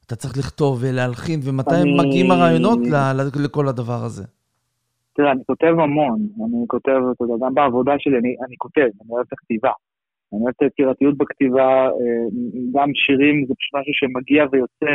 אתה 0.05 0.15
צריך 0.15 0.37
לכתוב 0.37 0.79
ולהלחין, 0.81 1.39
ומתי 1.43 1.75
אני... 1.75 1.97
מגיעים 1.97 2.31
הרעיונות 2.31 2.79
לכל 3.35 3.67
הדבר 3.67 4.03
הזה? 4.03 4.23
תראה, 5.19 5.31
אני 5.31 5.43
כותב 5.45 5.73
המון, 5.79 6.19
אני 6.45 6.67
כותב, 6.67 6.99
אתה 7.11 7.23
יודע, 7.23 7.45
גם 7.45 7.53
בעבודה 7.53 7.93
שלי 7.99 8.17
אני, 8.17 8.35
אני 8.47 8.55
כותב, 8.57 8.81
אני 9.01 9.09
אוהב 9.09 9.25
את 9.27 9.33
הכתיבה. 9.33 9.71
אני 10.33 10.41
אוהב 10.41 10.53
את 10.57 10.61
היצירתיות 10.61 11.17
בכתיבה, 11.17 11.69
אה, 11.87 12.25
גם 12.75 12.89
שירים 12.93 13.45
זה 13.47 13.53
פשוט 13.57 13.73
משהו 13.79 13.93
שמגיע 13.93 14.45
ויוצא. 14.51 14.93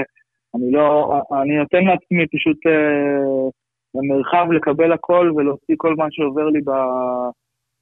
אני 0.54 0.72
לא, 0.72 1.12
אני 1.42 1.56
נותן 1.58 1.84
לעצמי 1.84 2.26
פשוט 2.34 2.66
אה, 2.66 3.48
במרחב 3.94 4.46
לקבל 4.52 4.92
הכל 4.92 5.32
ולהוציא 5.36 5.74
כל 5.78 5.94
מה 5.98 6.06
שעובר 6.10 6.48
לי 6.48 6.60
ב, 6.60 6.70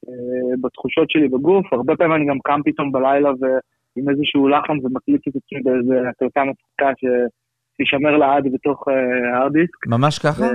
אה, 0.08 0.54
בתחושות 0.60 1.10
שלי 1.10 1.28
בגוף. 1.28 1.72
הרבה 1.72 1.96
פעמים 1.96 2.16
אני 2.16 2.26
גם 2.26 2.38
קם 2.44 2.60
פתאום 2.64 2.92
בלילה 2.92 3.30
ועם 3.40 4.08
איזשהו 4.10 4.48
לחן 4.48 4.76
ומקליט 4.82 5.28
את 5.28 5.36
עצמי 5.36 5.60
באיזה 5.64 6.08
הקלטה 6.08 6.40
מצחיקה 6.44 6.90
שתישמר 7.00 8.16
לעד 8.16 8.44
בתוך 8.52 8.88
הארד 8.88 9.52
דיסק. 9.52 9.86
ממש 9.86 10.18
ככה? 10.18 10.46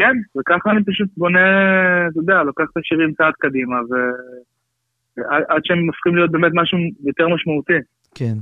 כן, 0.00 0.16
וככה 0.36 0.70
אני 0.70 0.84
פשוט 0.84 1.08
בונה, 1.16 1.46
אתה 2.08 2.18
יודע, 2.20 2.42
לוקח 2.42 2.64
את 2.72 2.76
השירים 2.76 3.12
צעד 3.12 3.32
קדימה, 3.38 3.76
ועד 5.16 5.62
שהם 5.64 5.86
הופכים 5.86 6.16
להיות 6.16 6.30
באמת 6.30 6.52
משהו 6.54 6.78
יותר 7.04 7.28
משמעותי. 7.34 7.80
כן. 8.14 8.36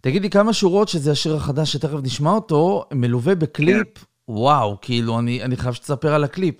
תגיד 0.00 0.22
לי 0.22 0.30
כמה 0.30 0.52
שורות, 0.52 0.88
שזה 0.88 1.10
השיר 1.10 1.34
החדש 1.34 1.72
שתכף 1.72 1.98
נשמע 2.04 2.30
אותו, 2.30 2.84
מלווה 2.94 3.34
בקליפ, 3.34 3.98
כן. 3.98 4.04
וואו, 4.28 4.76
כאילו, 4.82 5.18
אני, 5.18 5.42
אני 5.44 5.56
חייב 5.56 5.74
שתספר 5.74 6.08
על 6.14 6.24
הקליפ. 6.24 6.54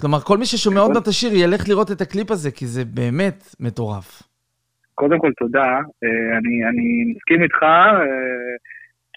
כלומר, 0.00 0.20
כל 0.20 0.38
מי 0.38 0.46
ששומע 0.46 0.80
עוד 0.80 0.92
מעט 0.92 1.08
השיר 1.08 1.32
ילך 1.34 1.68
לראות 1.68 1.90
את 1.90 2.00
הקליפ 2.00 2.30
הזה, 2.30 2.50
כי 2.50 2.66
זה 2.66 2.84
באמת 2.84 3.54
מטורף. 3.60 4.22
קודם 4.94 5.18
כל, 5.18 5.32
תודה. 5.38 5.68
אה, 6.04 6.38
אני, 6.38 6.54
אני 6.70 7.14
מסכים 7.16 7.42
איתך, 7.42 7.62
אה, 7.62 8.54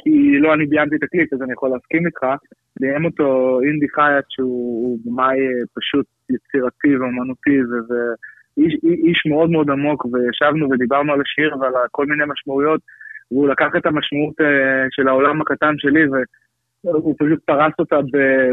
כי 0.04 0.39
לא 0.39 0.54
אני 0.54 0.66
ביימתי 0.66 0.95
את 0.95 1.04
הקליפ, 1.04 1.34
אז 1.34 1.41
אני 1.41 1.54
יכול 1.54 1.70
להסכים 1.70 2.06
איתך. 2.06 2.24
ביים 2.80 3.05
אותו 3.05 3.59
אינדי 3.63 3.89
חייט 3.89 4.25
שהוא 4.30 4.99
במאי 5.05 5.38
אה, 5.39 5.63
פשוט 5.73 6.05
יצירתי 6.30 6.97
ואומנותי 6.97 7.57
ואיש 7.88 9.25
מאוד 9.25 9.49
מאוד 9.49 9.69
עמוק 9.69 10.05
וישבנו 10.05 10.69
ודיברנו 10.69 11.13
על 11.13 11.21
השיר 11.21 11.57
ועל 11.57 11.73
כל 11.91 12.05
מיני 12.05 12.23
משמעויות 12.27 12.82
והוא 13.32 13.49
לקח 13.49 13.67
את 13.77 13.86
המשמעות 13.86 14.41
אה, 14.41 14.86
של 14.89 15.07
העולם 15.07 15.41
הקטן 15.41 15.73
שלי 15.77 16.03
והוא 16.84 17.15
פשוט 17.19 17.39
פרס 17.45 17.73
אותה 17.80 17.99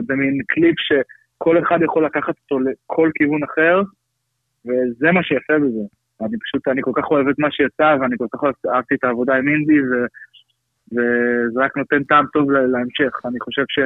במין 0.06 0.38
קליפ 0.46 0.74
שכל 0.78 1.58
אחד 1.58 1.78
יכול 1.82 2.04
לקחת 2.04 2.34
אותו 2.42 2.58
לכל 2.60 3.10
כיוון 3.14 3.42
אחר 3.42 3.82
וזה 4.66 5.12
מה 5.12 5.22
שיפה 5.22 5.58
בזה. 5.58 5.84
אני 6.20 6.36
פשוט, 6.42 6.68
אני 6.68 6.82
כל 6.82 6.90
כך 6.94 7.10
אוהב 7.10 7.28
את 7.28 7.38
מה 7.38 7.50
שיצא, 7.50 7.96
ואני 8.00 8.16
כל 8.18 8.26
כך 8.32 8.40
אהבתי 8.74 8.94
את 8.94 9.04
העבודה 9.04 9.34
עם 9.34 9.48
אינדי, 9.48 9.80
ו, 9.80 9.92
וזה 10.92 11.60
רק 11.64 11.76
נותן 11.76 12.02
טעם 12.02 12.26
טוב 12.32 12.50
להמשך. 12.50 13.26
אני 13.26 13.40
חושב 13.40 13.64
ש... 13.68 13.78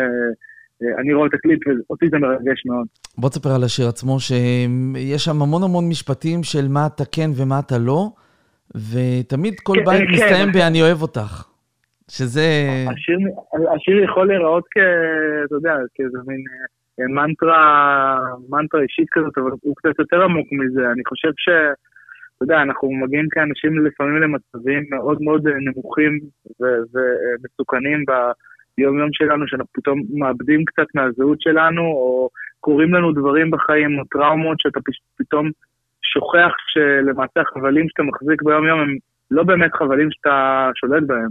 אני 1.01 1.15
רואה 1.15 1.27
את 1.27 1.35
הקליפ 1.35 1.59
ואותי 1.67 2.07
זה 2.11 2.19
מרגש 2.19 2.67
מאוד. 2.67 2.87
בוא 3.19 3.29
תספר 3.29 3.51
על 3.51 3.65
השיר 3.65 3.89
עצמו, 3.89 4.21
שיש 4.21 5.25
שם 5.25 5.43
המון 5.43 5.63
המון 5.63 5.89
משפטים 5.89 6.43
של 6.43 6.69
מה 6.69 6.87
אתה 6.87 7.05
כן 7.13 7.31
ומה 7.37 7.59
אתה 7.67 7.79
לא, 7.79 8.11
ותמיד 8.75 9.55
כל 9.63 9.73
כן, 9.77 9.85
בית 9.85 10.01
כן, 10.01 10.13
מסתיים. 10.13 10.49
ב"אני 10.53 10.83
אוהב 10.83 11.03
אותך", 11.03 11.45
שזה... 12.11 12.47
השיר, 12.93 13.19
השיר 13.75 14.05
יכול 14.05 14.27
להיראות 14.27 14.65
כ... 14.71 14.77
אתה 15.47 15.55
יודע, 15.55 15.75
כאיזה 15.95 16.19
מין 16.27 16.41
אה, 17.01 17.07
מנטרה, 17.09 18.19
מנטרה 18.49 18.81
אישית 18.83 19.09
כזאת, 19.13 19.39
אבל 19.39 19.51
הוא 19.61 19.77
קצת 19.77 19.99
יותר 19.99 20.23
עמוק 20.23 20.47
מזה. 20.53 20.91
אני 20.93 21.03
חושב 21.09 21.33
ש... 21.37 21.49
אתה 22.43 22.53
יודע, 22.53 22.63
אנחנו 22.63 22.93
מגיעים 22.93 23.27
כאנשים 23.31 23.87
לפעמים 23.87 24.17
למצבים 24.17 24.85
מאוד 24.91 25.23
מאוד 25.23 25.49
נמוכים 25.49 26.21
ומסוכנים 26.61 28.05
ביום-יום 28.79 29.09
שלנו, 29.13 29.49
שאנחנו 29.49 29.73
פתאום 29.73 30.03
מאבדים 30.15 30.65
קצת 30.65 30.87
מהזהות 30.95 31.41
שלנו, 31.41 31.83
או 31.83 32.29
קורים 32.61 32.95
לנו 32.95 33.13
דברים 33.13 33.51
בחיים, 33.51 33.99
או 33.99 34.05
טראומות, 34.05 34.61
שאתה 34.61 34.81
פתאום 35.19 35.51
שוכח 36.03 36.53
שלמעשה 36.73 37.41
החבלים 37.41 37.89
שאתה 37.89 38.03
מחזיק 38.03 38.43
ביום-יום 38.43 38.81
הם 38.81 38.97
לא 39.31 39.43
באמת 39.43 39.73
חבלים 39.75 40.09
שאתה 40.11 40.71
שולט 40.75 41.03
בהם. 41.07 41.29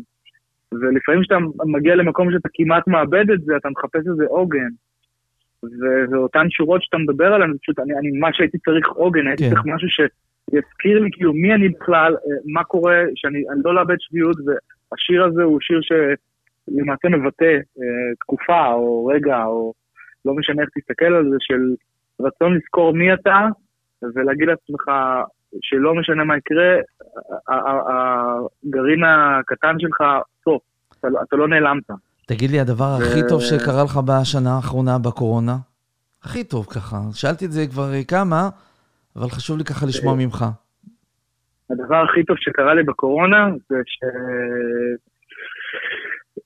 ולפעמים 0.72 1.22
כשאתה 1.22 1.38
מגיע 1.66 1.96
למקום 1.96 2.32
שאתה 2.32 2.50
כמעט 2.54 2.88
מאבד 2.88 3.32
את 3.32 3.42
זה, 3.42 3.58
אתה 3.58 3.70
מחפש 3.70 4.08
איזה 4.12 4.26
עוגן. 4.26 4.70
ואותן 6.12 6.50
שורות 6.50 6.84
שאתה 6.84 6.98
מדבר 6.98 7.34
עליהן, 7.34 7.54
פשוט 7.62 7.80
אני, 7.80 7.94
אני 7.94 8.10
ממש 8.20 8.40
הייתי 8.40 8.58
צריך 8.58 8.88
עוגן, 8.88 9.28
הייתי 9.28 9.44
כן. 9.44 9.50
צריך 9.50 9.62
משהו 9.66 9.90
שיזכיר 10.50 11.00
לי 11.00 11.10
כאילו 11.14 11.34
מי 11.34 11.54
אני 11.54 11.70
בכלל, 11.70 12.14
אה, 12.14 12.38
מה 12.46 12.64
קורה, 12.64 12.98
שאני 13.16 13.44
לא 13.66 13.76
לאבד 13.76 13.96
שביעות, 14.00 14.38
והשיר 14.46 15.24
הזה 15.24 15.44
הוא 15.44 15.60
שיר 15.62 15.80
שלמעשה 15.82 17.10
מבטא 17.10 17.54
אה, 17.80 18.16
תקופה 18.20 18.68
או 18.68 19.06
רגע, 19.06 19.44
או 19.44 19.74
לא 20.26 20.34
משנה 20.34 20.62
איך 20.62 20.70
תסתכל 20.78 21.14
על 21.14 21.30
זה, 21.30 21.38
של 21.40 21.76
רצון 22.22 22.56
לזכור 22.56 22.94
מי 22.94 23.14
אתה, 23.14 23.48
ולהגיד 24.16 24.48
לעצמך 24.48 24.84
שלא 25.62 25.96
משנה 25.96 26.24
מה 26.24 26.38
יקרה, 26.38 26.76
הגרעין 27.48 29.04
הקטן 29.04 29.76
שלך, 29.80 29.98
טוב, 30.46 30.60
אתה, 31.00 31.08
אתה 31.28 31.36
לא 31.36 31.48
נעלמת. 31.48 31.84
תגיד 32.28 32.52
לי, 32.52 32.60
הדבר. 32.60 32.98
הכי 33.02 33.20
טוב 33.30 33.42
שקרה 33.42 33.84
לך 33.84 33.98
בשנה 33.98 34.56
האחרונה 34.56 34.98
בקורונה? 34.98 35.58
הכי 36.24 36.44
טוב 36.44 36.66
ככה. 36.66 36.98
שאלתי 37.14 37.46
את 37.46 37.52
זה 37.52 37.68
כבר 37.68 38.04
כמה, 38.08 38.50
אבל 39.20 39.30
חשוב 39.30 39.58
לי 39.58 39.64
ככה 39.64 39.86
לשמוע 39.86 40.16
ממך. 40.16 40.46
הדבר 41.70 42.04
הכי 42.10 42.24
טוב 42.24 42.38
שקרה 42.40 42.74
לי 42.74 42.84
בקורונה 42.84 43.50
זה 43.70 43.76
ש... 43.86 44.00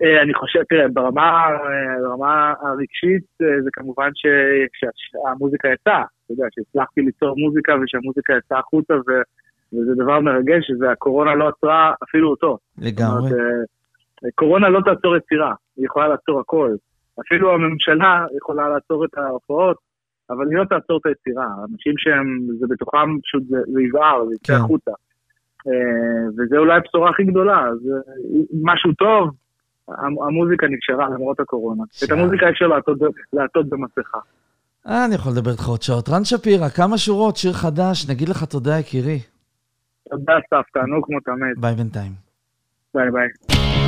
אה, 0.03 0.21
אני 0.21 0.33
חושב, 0.33 0.63
תראה, 0.69 0.87
ברמה, 0.87 1.47
ברמה 2.01 2.53
הרגשית 2.61 3.25
אה, 3.41 3.61
זה 3.63 3.69
כמובן 3.73 4.09
שהמוזיקה 4.13 5.67
יצאה, 5.67 6.03
אתה 6.25 6.33
יודע, 6.33 6.45
שהצלחתי 6.55 7.01
ליצור 7.01 7.37
מוזיקה 7.37 7.73
ושהמוזיקה 7.83 8.33
יצאה 8.37 8.59
החוצה 8.59 8.93
ו... 8.93 9.11
וזה 9.73 9.91
דבר 10.03 10.19
מרגש, 10.19 10.71
והקורונה 10.79 11.35
לא 11.35 11.47
עצרה 11.47 11.93
אפילו 12.03 12.29
אותו. 12.29 12.57
לגמרי. 12.77 13.17
אומרת, 13.17 13.33
אה, 13.33 14.29
קורונה 14.35 14.69
לא 14.69 14.79
תעצור 14.85 15.15
יצירה, 15.15 15.53
היא 15.77 15.85
יכולה 15.85 16.07
לעצור 16.07 16.39
הכל. 16.39 16.75
אפילו 17.21 17.53
הממשלה 17.53 18.25
יכולה 18.37 18.69
לעצור 18.69 19.05
את 19.05 19.17
ההופעות, 19.17 19.77
אבל 20.29 20.49
היא 20.49 20.57
לא 20.57 20.65
תעצור 20.65 20.97
את 20.97 21.05
היצירה. 21.05 21.47
אנשים 21.71 21.93
שהם, 21.97 22.47
זה 22.59 22.65
בתוכם 22.69 23.19
פשוט, 23.23 23.43
זה, 23.49 23.57
זה 23.73 23.81
יבער, 23.81 24.25
זה 24.25 24.35
יצא 24.35 24.53
כן. 24.53 24.59
החוצה. 24.59 24.91
וזה 26.37 26.57
אולי 26.57 26.77
הבשורה 26.77 27.09
הכי 27.09 27.23
גדולה, 27.23 27.65
זה 27.83 27.91
משהו 28.63 28.93
טוב, 28.93 29.29
המוזיקה 30.27 30.67
נקשרה 30.67 31.09
למרות 31.09 31.39
הקורונה. 31.39 31.83
את 32.03 32.11
המוזיקה 32.11 32.49
אפשר 32.49 32.67
לעטות 33.33 33.69
במסכה. 33.69 34.19
אה, 34.87 35.05
אני 35.05 35.15
יכול 35.15 35.31
לדבר 35.31 35.51
איתך 35.51 35.67
עוד 35.67 35.81
שעות. 35.81 36.09
רן 36.09 36.23
שפירא, 36.23 36.69
כמה 36.69 36.97
שורות, 36.97 37.35
שיר 37.35 37.53
חדש, 37.53 38.09
נגיד 38.09 38.29
לך 38.29 38.43
תודה, 38.43 38.79
יקירי. 38.79 39.19
תודה, 40.09 40.33
סף, 40.49 40.69
תענוג 40.73 41.05
כמו 41.05 41.19
תמיד. 41.19 41.61
ביי 41.61 41.75
בינתיים. 41.75 42.11
ביי 42.93 43.11
ביי. 43.11 43.82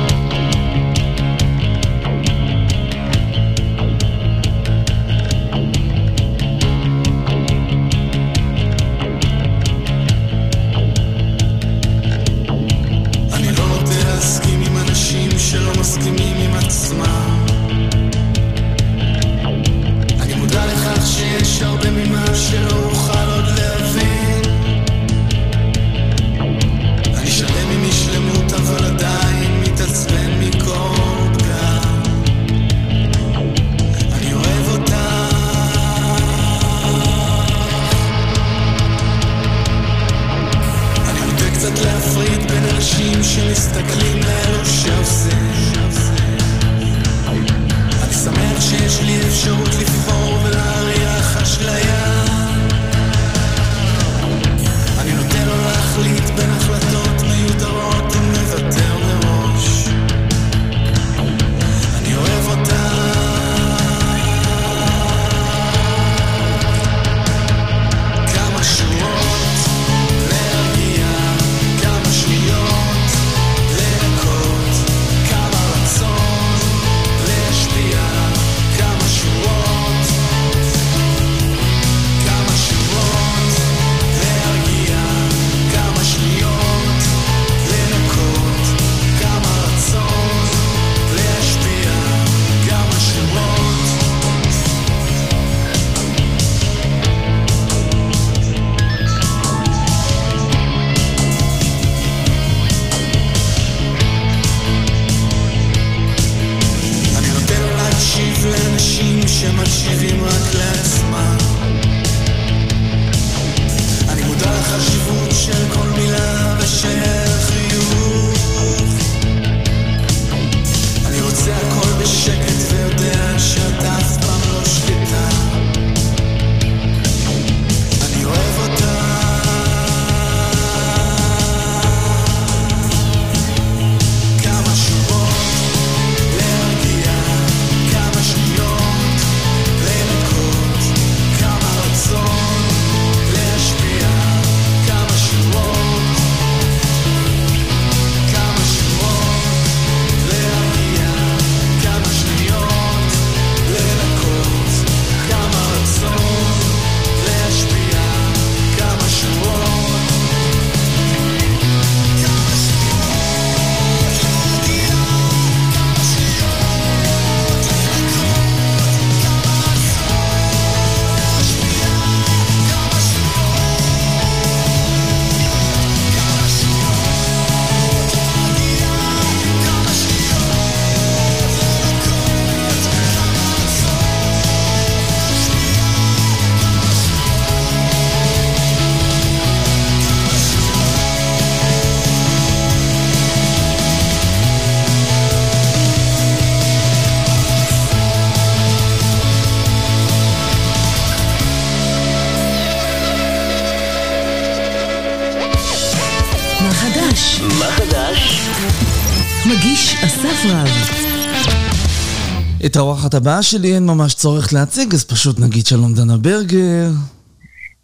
האורחת 213.06 213.22
הבאה 213.22 213.42
שלי 213.42 213.74
אין 213.74 213.86
ממש 213.86 214.14
צורך 214.14 214.52
להציג, 214.52 214.94
אז 214.94 215.04
פשוט 215.04 215.38
נגיד 215.40 215.66
שלום 215.66 215.94
דנה 215.94 216.16
ברגר. 216.16 216.90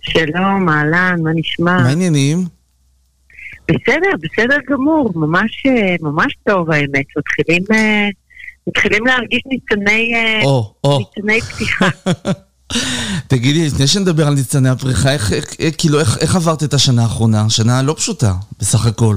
שלום, 0.02 0.68
אהלן, 0.68 1.16
מה 1.22 1.30
נשמע? 1.34 1.82
מה 1.82 1.88
העניינים? 1.88 2.46
בסדר, 3.68 4.12
בסדר 4.22 4.56
גמור, 4.70 5.12
ממש, 5.14 5.62
אה, 5.66 5.96
ממש 6.00 6.36
טוב 6.46 6.70
האמת. 6.70 7.04
מתחילים, 7.16 7.62
אה, 7.72 8.08
מתחילים 8.66 9.06
להרגיש 9.06 9.40
ניצני, 9.46 10.14
אה, 10.14 10.40
או, 10.44 10.74
או. 10.84 10.98
ניצני 10.98 11.40
פתיחה. 11.40 11.88
תגידי, 13.32 13.66
לפני 13.66 13.86
שנדבר 13.86 14.26
על 14.26 14.34
ניצני 14.34 14.68
הפריחה, 14.68 15.12
איך, 15.12 15.32
איך, 15.32 15.44
איך, 15.58 15.74
כאילו, 15.78 16.00
איך, 16.00 16.18
איך 16.20 16.36
עברת 16.36 16.62
את 16.62 16.74
השנה 16.74 17.02
האחרונה? 17.02 17.50
שנה 17.50 17.82
לא 17.82 17.94
פשוטה, 17.98 18.32
בסך 18.58 18.86
הכל. 18.86 19.16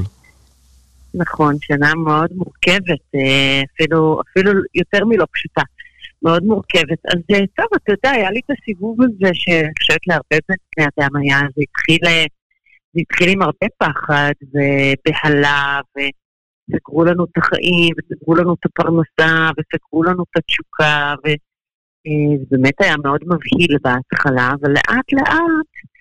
נכון, 1.13 1.55
שנה 1.61 1.95
מאוד 1.95 2.29
מורכבת, 2.35 3.05
אפילו, 3.75 4.21
אפילו 4.31 4.51
יותר 4.75 5.05
מלא 5.05 5.25
פשוטה. 5.33 5.61
מאוד 6.25 6.43
מורכבת. 6.43 6.99
אז 7.13 7.21
אה, 7.31 7.45
טוב, 7.57 7.67
אתה 7.75 7.91
יודע, 7.91 8.11
היה 8.11 8.31
לי 8.31 8.39
את 8.45 8.57
הסיבוב 8.57 8.97
הזה 9.01 9.29
שאני 9.33 9.71
חושבת 9.79 10.07
להרבה 10.07 10.37
בני 10.47 10.85
אדם 10.85 11.15
היה, 11.15 11.39
זה 11.39 11.61
התחיל, 11.67 11.99
אה, 12.07 12.25
זה 12.93 13.01
התחיל 13.01 13.29
עם 13.29 13.41
הרבה 13.41 13.67
פחד 13.77 14.33
ובהלה, 14.41 15.81
וסגרו 15.95 17.03
לנו 17.03 17.23
את 17.25 17.37
החיים, 17.37 17.93
וסגרו 17.97 18.35
לנו 18.35 18.53
את 18.53 18.65
הפרנסה, 18.65 19.49
וסגרו 19.57 20.03
לנו 20.03 20.23
את 20.23 20.37
התשוקה, 20.37 21.13
וזה 21.23 22.45
באמת 22.51 22.81
היה 22.81 22.95
מאוד 23.03 23.21
מבהיל 23.23 23.77
בהתחלה, 23.83 24.51
אבל 24.61 24.71
לאט 24.71 25.13
לאט 25.13 25.29
אה, 25.29 25.94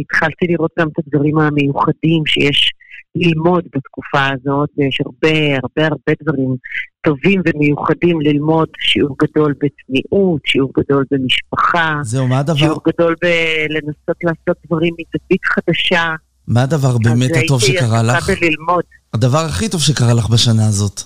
התחלתי 0.00 0.46
לראות 0.48 0.70
גם 0.78 0.88
את 0.88 0.98
הדברים 0.98 1.38
המיוחדים 1.38 2.26
שיש 2.26 2.70
ללמוד 3.14 3.64
בתקופה 3.74 4.26
הזאת, 4.26 4.68
ויש 4.78 5.00
הרבה 5.00 5.56
הרבה 5.62 5.86
הרבה 5.86 6.12
דברים 6.22 6.56
טובים 7.00 7.42
ומיוחדים 7.46 8.20
ללמוד, 8.20 8.68
שיעור 8.78 9.16
גדול 9.22 9.52
בצניעות, 9.52 10.40
שיעור 10.46 10.72
גדול 10.78 11.04
במשפחה, 11.10 11.94
זהו, 12.02 12.28
מה 12.28 12.38
הדבר, 12.38 12.56
שיעור 12.56 12.80
גדול 12.88 13.14
בלנסות 13.22 14.16
לעשות 14.24 14.56
דברים 14.66 14.94
מזווית 14.94 15.44
חדשה. 15.44 16.14
מה 16.48 16.62
הדבר 16.62 16.98
באמת 16.98 17.30
אז 17.30 17.42
הטוב 17.44 17.62
הייתי 17.62 17.78
שקרה 17.78 18.02
לך? 18.02 18.16
עסוקה 18.16 18.40
בללמוד. 18.40 18.84
הדבר 19.14 19.38
הכי 19.38 19.68
טוב 19.68 19.80
שקרה 19.80 20.14
לך 20.14 20.30
בשנה 20.30 20.66
הזאת. 20.68 21.00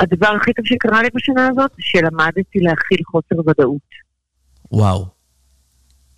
הדבר 0.00 0.28
הכי 0.28 0.52
טוב 0.52 0.66
שקרה 0.66 1.02
לי 1.02 1.08
בשנה 1.14 1.48
הזאת, 1.48 1.70
שלמדתי 1.78 2.58
להכיל 2.58 2.98
חוסר 3.06 3.48
ודאות. 3.48 3.88
וואו. 4.72 5.19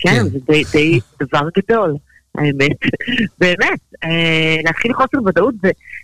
כן, 0.03 0.11
כן. 0.11 0.25
זה 0.29 0.39
די, 0.47 0.63
די 0.73 1.01
דבר 1.21 1.49
גדול, 1.59 1.97
האמת. 2.35 2.79
באמת, 3.41 3.81
אה, 4.05 4.57
להכיל 4.65 4.95
חוסר 4.95 5.19
ודאות 5.27 5.55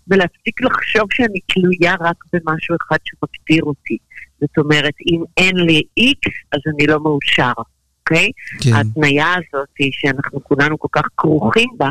ולהפסיק 0.08 0.60
לחשוב 0.60 1.06
שאני 1.12 1.38
תלויה 1.46 1.94
רק 2.00 2.16
במשהו 2.32 2.76
אחד 2.86 2.96
שמגדיר 3.04 3.64
אותי. 3.64 3.96
זאת 4.40 4.58
אומרת, 4.58 4.94
אם 5.12 5.22
אין 5.36 5.56
לי 5.56 5.82
איקס, 5.96 6.34
אז 6.52 6.60
אני 6.74 6.86
לא 6.86 7.00
מאושר, 7.02 7.52
אוקיי? 8.00 8.30
כן. 8.60 8.72
ההתניה 8.72 9.34
הזאת 9.34 9.68
שאנחנו 9.90 10.44
כולנו 10.44 10.78
כל 10.78 10.88
כך 10.92 11.08
כרוכים 11.16 11.68
בה, 11.76 11.90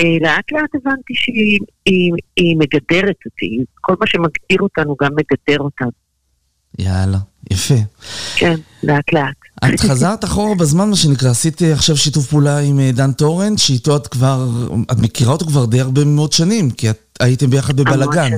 אה, 0.00 0.16
לאט 0.20 0.52
לאט 0.52 0.74
הבנתי 0.74 1.14
שהיא 1.14 1.58
היא, 1.86 2.12
היא 2.36 2.56
מגדרת 2.58 3.16
אותי. 3.26 3.64
כל 3.80 3.94
מה 4.00 4.06
שמגדיר 4.06 4.60
אותנו 4.60 4.96
גם 5.02 5.10
מגדר 5.12 5.60
אותנו. 5.60 5.90
יאללה, 6.78 7.18
יפה. 7.50 7.74
כן, 8.36 8.54
לאט 8.82 9.12
לאט. 9.12 9.34
את 9.64 9.80
חזרת 9.80 10.24
אחורה 10.24 10.54
בזמן, 10.54 10.90
מה 10.90 10.96
שנקרא, 10.96 11.30
עשית 11.30 11.62
עכשיו 11.62 11.96
שיתוף 11.96 12.26
פעולה 12.26 12.58
עם 12.58 12.80
אה, 12.80 12.90
דן 12.92 13.12
טורן, 13.12 13.56
שאיתו 13.56 13.96
את 13.96 14.06
כבר, 14.06 14.46
את 14.92 14.98
מכירה 14.98 15.32
אותו 15.32 15.46
כבר 15.46 15.66
די 15.66 15.80
הרבה 15.80 16.04
מאוד 16.04 16.32
שנים, 16.32 16.70
כי 16.70 16.90
את 16.90 16.98
הייתם 17.20 17.50
ביחד 17.50 17.76
בבלאגן. 17.76 18.30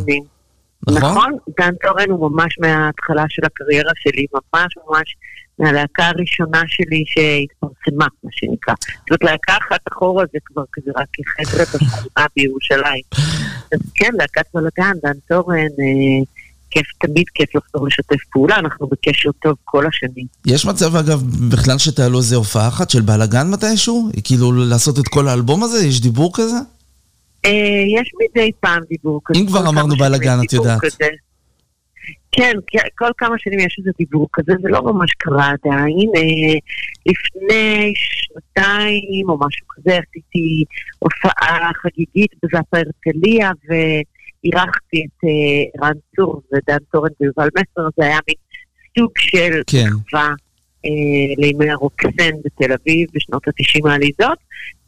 נכון? 0.86 1.10
נכון, 1.10 1.32
דן 1.60 1.74
טורן 1.82 2.10
הוא 2.10 2.30
ממש 2.30 2.58
מההתחלה 2.60 3.24
של 3.28 3.42
הקריירה 3.44 3.92
שלי, 3.96 4.26
ממש 4.34 4.74
ממש 4.88 5.14
מהלהקה 5.58 6.06
הראשונה 6.06 6.62
שלי 6.66 7.04
שהתפרסמה, 7.06 8.06
מה 8.24 8.30
שנקרא. 8.32 8.74
זאת 9.10 9.24
להקה 9.24 9.52
אחת 9.52 9.80
אחורה 9.92 10.24
זה 10.32 10.38
כבר 10.44 10.62
כזה 10.72 10.90
רק 10.96 11.08
לחבר'ה 11.18 11.64
בשכונה 11.64 12.26
בירושלים. 12.36 13.02
אז 13.72 13.78
כן, 13.94 14.10
להקת 14.18 14.46
בלאגן, 14.54 14.92
דן 15.02 15.18
טורן, 15.28 15.56
אה, 15.56 16.24
כיף, 16.74 16.86
תמיד 16.98 17.24
כיף 17.34 17.54
לחזור 17.54 17.86
לשתף 17.86 18.24
פעולה, 18.32 18.56
אנחנו 18.56 18.86
בקשר 18.86 19.30
טוב 19.32 19.56
כל 19.64 19.86
השנים. 19.86 20.26
יש 20.46 20.66
מצב, 20.66 20.96
אגב, 20.96 21.22
בכלל 21.50 21.78
שתעלו 21.78 22.18
איזה 22.18 22.36
הופעה 22.36 22.68
אחת 22.68 22.90
של 22.90 23.00
בלאגן 23.00 23.50
מתישהו? 23.50 24.08
כאילו 24.24 24.52
לעשות 24.52 24.98
את 24.98 25.08
כל 25.08 25.28
האלבום 25.28 25.62
הזה? 25.62 25.86
יש 25.86 26.00
דיבור 26.00 26.32
כזה? 26.34 26.56
אה, 27.44 27.50
יש 28.00 28.10
מדי 28.20 28.50
פעם 28.60 28.82
דיבור 28.88 29.20
כזה. 29.24 29.40
אם 29.40 29.46
כבר 29.46 29.68
אמרנו 29.68 29.96
בלאגן, 29.96 30.38
את 30.46 30.52
יודעת. 30.52 30.80
כזה. 30.80 31.08
כן, 32.32 32.52
כל 32.98 33.10
כמה 33.18 33.34
שנים 33.38 33.58
יש 33.58 33.76
איזה 33.78 33.90
דיבור 33.98 34.28
כזה, 34.32 34.52
זה 34.62 34.68
לא 34.68 34.82
ממש 34.82 35.10
קרה 35.18 35.46
עדיין. 35.46 36.10
אה, 36.16 36.58
לפני 37.06 37.92
שנתיים 37.96 39.28
או 39.28 39.38
משהו 39.46 39.66
כזה 39.68 39.98
עשיתי 39.98 40.64
הופעה 40.98 41.70
חגיגית 41.82 42.30
בזאפה 42.42 42.76
הרצליה 42.78 43.50
ואירחתי 44.44 45.06
את 45.06 45.24
אה, 45.24 45.86
רן 45.86 45.94
צור 46.16 46.42
ודן 46.52 46.78
טורן 46.92 47.10
ויובל 47.20 47.48
מסר, 47.58 47.88
זה 47.96 48.04
היה 48.04 48.18
מין 48.28 48.36
סוג 48.98 49.10
של 49.18 49.62
כן. 49.66 49.86
מחווה 49.86 50.34
אה, 50.84 51.34
לימי 51.38 51.70
הרוקסן 51.70 52.34
בתל 52.44 52.72
אביב 52.72 53.08
בשנות 53.14 53.48
ה-90 53.48 53.90
העליזות, 53.90 54.38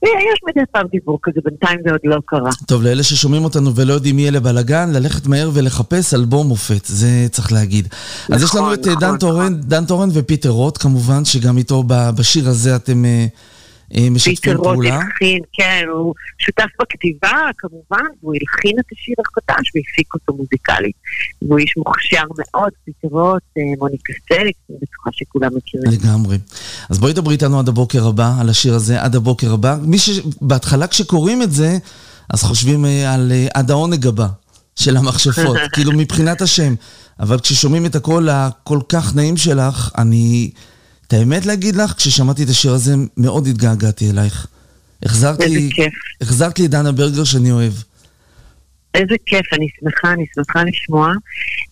ויש 0.02 0.40
מדי 0.48 0.60
פעם 0.72 0.86
דיבור 0.92 1.18
כזה, 1.22 1.40
בינתיים 1.44 1.78
זה 1.84 1.90
עוד 1.90 2.00
לא 2.04 2.16
קרה. 2.26 2.50
טוב, 2.66 2.82
לאלה 2.82 3.02
ששומעים 3.02 3.44
אותנו 3.44 3.74
ולא 3.74 3.92
יודעים 3.92 4.16
מי 4.16 4.28
אלה 4.28 4.40
בלאגן, 4.40 4.90
ללכת 4.92 5.26
מהר 5.26 5.50
ולחפש 5.54 6.14
אלבום 6.14 6.46
מופת, 6.46 6.84
זה 6.84 7.26
צריך 7.30 7.52
להגיד. 7.52 7.88
אז 8.32 8.42
יש 8.42 8.54
לנו 8.54 8.64
נכון, 8.64 8.74
את 8.74 8.86
אה, 8.86 8.94
דן 8.94 9.06
נכון, 9.06 9.18
טורן, 9.18 9.54
דן 9.54 9.84
טורן 9.84 10.08
ופיטר 10.12 10.48
רוט, 10.48 10.78
כמובן, 10.78 11.24
שגם 11.24 11.58
איתו 11.58 11.82
בשיר 12.16 12.48
הזה 12.48 12.76
אתם 12.76 13.04
אה, 13.04 13.26
משתפים 13.90 14.34
פיטר 14.34 14.56
רוט 14.56 14.64
פעולה. 14.64 14.94
הלחין, 14.94 15.38
כן, 15.52 15.84
הוא 15.92 16.14
שותף 16.38 16.66
בכתיבה 16.82 17.50
כמובן, 17.58 18.06
והוא 18.22 18.34
הלחין 18.34 18.78
את 18.78 18.84
השיר 18.92 19.14
החדש 19.18 19.72
והפיק 19.74 20.14
אותו 20.14 20.32
מוזיקלית. 20.32 20.96
והוא 21.42 21.58
איש 21.58 21.74
מוכשר 21.76 22.22
מאוד, 22.38 22.70
פיטר 22.84 23.08
רוט, 23.08 23.42
אה, 23.58 23.62
מוניקה 23.78 24.12
סקס, 24.28 24.54
אני 24.70 24.76
בטוחה 24.82 25.10
שכולם 25.12 25.50
מכירים. 25.56 25.90
לגמרי. 25.90 26.38
אז 26.90 26.98
בואי 26.98 27.12
דברי 27.12 27.34
איתנו 27.34 27.58
עד 27.58 27.68
הבוקר 27.68 28.06
הבא, 28.06 28.32
על 28.40 28.48
השיר 28.48 28.74
הזה, 28.74 29.02
עד 29.02 29.16
הבוקר 29.16 29.52
הבא. 29.52 29.76
מי 29.82 29.98
שבהתחלה 29.98 30.86
כשקוראים 30.86 31.42
את 31.42 31.52
זה, 31.52 31.78
אז 32.30 32.42
חושבים 32.42 32.84
אה, 32.84 33.14
על 33.14 33.32
אה, 33.32 33.46
עד 33.54 33.70
העונג 33.70 34.06
הבא 34.06 34.26
של 34.76 34.96
המכשפות, 34.96 35.56
כאילו 35.74 35.92
מבחינת 35.92 36.42
השם. 36.42 36.74
אבל 37.20 37.40
כששומעים 37.40 37.86
את 37.86 37.94
הקול 37.94 38.28
הכל 38.28 38.78
כך 38.88 39.14
נעים 39.14 39.36
שלך, 39.36 39.90
אני... 39.98 40.50
את 41.06 41.12
האמת 41.12 41.46
להגיד 41.46 41.76
לך, 41.76 41.92
כששמעתי 41.92 42.44
את 42.44 42.48
השיר 42.48 42.72
הזה, 42.72 42.92
מאוד 43.16 43.46
התגעגעתי 43.46 44.10
אלייך. 44.10 44.46
החזרת 45.02 45.40
לי. 45.40 45.70
החזרת 46.20 46.58
לי 46.58 46.66
את 46.66 46.70
דנה 46.70 46.92
ברגר 46.92 47.24
שאני 47.24 47.52
אוהב. 47.52 47.72
איזה 48.94 49.14
כיף, 49.26 49.52
אני 49.52 49.66
שמחה, 49.80 50.12
אני 50.12 50.24
שמחה 50.34 50.64
לשמוע. 50.64 51.08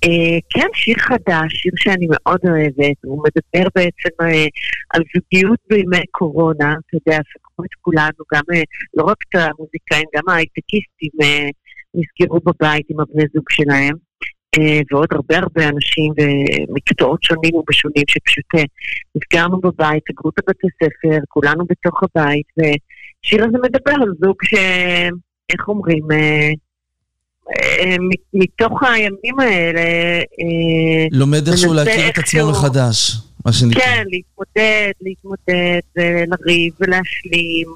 אה, 0.05 0.39
כן, 0.51 0.69
שיר 0.75 0.97
חדש, 0.99 1.53
שיר 1.53 1.73
שאני 1.77 2.07
מאוד 2.11 2.41
אוהבת, 2.45 2.97
הוא 3.05 3.25
מדבר 3.25 3.69
בעצם 3.75 4.15
אה, 4.21 4.47
על 4.91 5.03
זוגיות 5.15 5.59
בימי 5.71 6.07
קורונה, 6.11 6.73
אתה 6.73 6.97
יודע, 6.97 7.19
סגרו 7.31 7.65
את 7.65 7.75
כולנו, 7.81 8.25
גם, 8.35 8.43
אה, 8.55 8.63
לא 8.95 9.05
רק 9.05 9.17
את 9.29 9.35
המוזיקאים, 9.35 10.09
גם 10.17 10.29
ההייטקיסטים 10.29 11.15
אה, 11.23 11.49
נסגרו 11.95 12.41
בבית 12.41 12.87
עם 12.91 13.01
הבני 13.01 13.25
זוג 13.35 13.45
שלהם, 13.51 13.95
ועוד 14.91 15.09
הרבה 15.13 15.39
הרבה 15.39 15.69
אנשים 15.69 16.13
במקצועות 16.17 17.23
שונים 17.23 17.55
ובשונים 17.55 18.05
שפשוט 18.09 18.45
אה, 18.57 18.63
נסגרנו 19.15 19.61
בבית, 19.61 20.03
סגרו 20.09 20.31
את 20.31 20.39
הבתי 20.39 20.67
ספר, 20.83 21.19
כולנו 21.29 21.65
בתוך 21.65 22.03
הבית, 22.03 22.47
ושיר 22.59 23.45
הזה 23.45 23.59
מדבר 23.63 23.93
על 23.93 24.13
זוג 24.25 24.37
ש... 24.45 24.55
איך 25.53 25.69
אומרים? 25.69 26.03
אה, 26.13 26.51
אה, 27.51 27.97
מתוך 28.35 28.83
הימים 28.83 29.41
האלה... 29.41 29.83
לומד 31.11 31.49
איכשהו 31.49 31.75
להכיר 31.75 32.09
את 32.09 32.19
עצמו 32.19 32.51
מחדש, 32.51 33.17
מה 33.47 33.53
שנקרא. 33.53 33.81
כן, 33.81 34.05
להתמודד, 34.07 34.93
להתמודד, 35.01 35.81
ולריב 35.97 36.73
ולהשלים, 36.81 37.67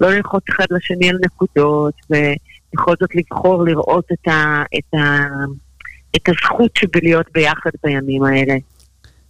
ולא 0.00 0.10
ללחוץ 0.10 0.42
אחד 0.48 0.66
לשני 0.70 1.10
על 1.10 1.18
נקודות, 1.24 1.94
ובכל 2.10 2.94
זאת 3.00 3.14
לבחור 3.14 3.64
לראות 3.64 4.04
את, 4.12 4.28
ה, 4.28 4.62
את, 4.78 4.94
ה, 4.94 5.26
את 6.16 6.28
הזכות 6.28 6.70
שבלהיות 6.78 7.26
ביחד 7.34 7.70
בימים 7.84 8.22
האלה. 8.24 8.54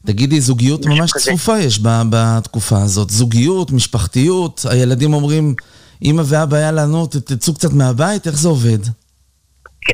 תגידי, 0.07 0.41
זוגיות 0.41 0.87
ממש 0.87 1.13
כזה. 1.13 1.25
צפופה 1.25 1.59
יש 1.59 1.81
בתקופה 2.11 2.83
הזאת. 2.83 3.11
זוגיות, 3.11 3.71
משפחתיות, 3.71 4.67
הילדים 4.71 5.13
אומרים, 5.13 5.55
אמא 6.03 6.23
ואבא 6.27 6.57
היה 6.57 6.73
לנו, 6.73 7.07
תצאו 7.07 7.55
קצת 7.55 7.73
מהבית, 7.73 8.27
איך 8.27 8.37
זה 8.37 8.49
עובד? 8.49 8.79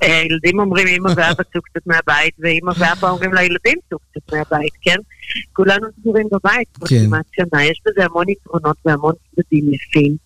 אה, 0.03 0.19
הילדים 0.19 0.61
אומרים 0.61 0.87
אמא 0.87 1.09
ואבא 1.17 1.43
צאו 1.53 1.63
קצת 1.63 1.87
מהבית, 1.87 2.35
ואמא 2.39 2.73
ואבא 2.79 3.11
אומרים 3.11 3.35
לילדים 3.35 3.79
צאו 3.91 3.99
קצת 3.99 4.33
מהבית, 4.33 4.73
כן? 4.83 4.97
כולנו 5.53 5.87
סגורים 6.01 6.27
בבית 6.33 6.69
כבר 6.75 6.87
כן. 6.87 7.07
כמעט 7.07 7.25
שנה, 7.33 7.65
יש 7.65 7.81
בזה 7.87 8.05
המון 8.05 8.29
יתרונות 8.29 8.77
והמון 8.85 9.13
צדדים 9.31 9.75
יפים. 9.75 10.17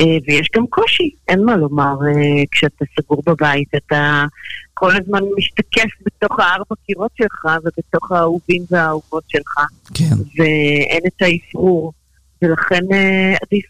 אה, 0.00 0.18
ויש 0.26 0.48
גם 0.56 0.66
קושי, 0.66 1.10
אין 1.28 1.44
מה 1.44 1.56
לומר, 1.56 1.94
אה, 2.06 2.42
כשאתה 2.50 2.84
סגור 3.00 3.22
בבית, 3.26 3.68
אתה 3.76 4.24
כל 4.74 4.90
הזמן 4.90 5.20
משתקף 5.36 5.90
בתוך 6.06 6.40
הארבע 6.40 6.74
קירות 6.86 7.10
שלך 7.18 7.44
ובתוך 7.64 8.12
האהובים 8.12 8.62
והאהובות 8.70 9.24
שלך. 9.28 9.54
כן. 9.94 10.14
ואין 10.36 11.00
את 11.06 11.22
האפרור, 11.22 11.92
ולכן 12.42 12.82
אה, 12.92 13.34
עדיף 13.42 13.66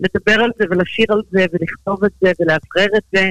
לדבר 0.00 0.42
על 0.42 0.50
זה 0.58 0.64
ולשיר 0.70 1.06
על 1.08 1.22
זה 1.30 1.46
ולכתוב 1.52 2.04
את 2.04 2.12
זה 2.20 2.32
ולאוורר 2.40 2.98
את 2.98 3.02
זה. 3.12 3.30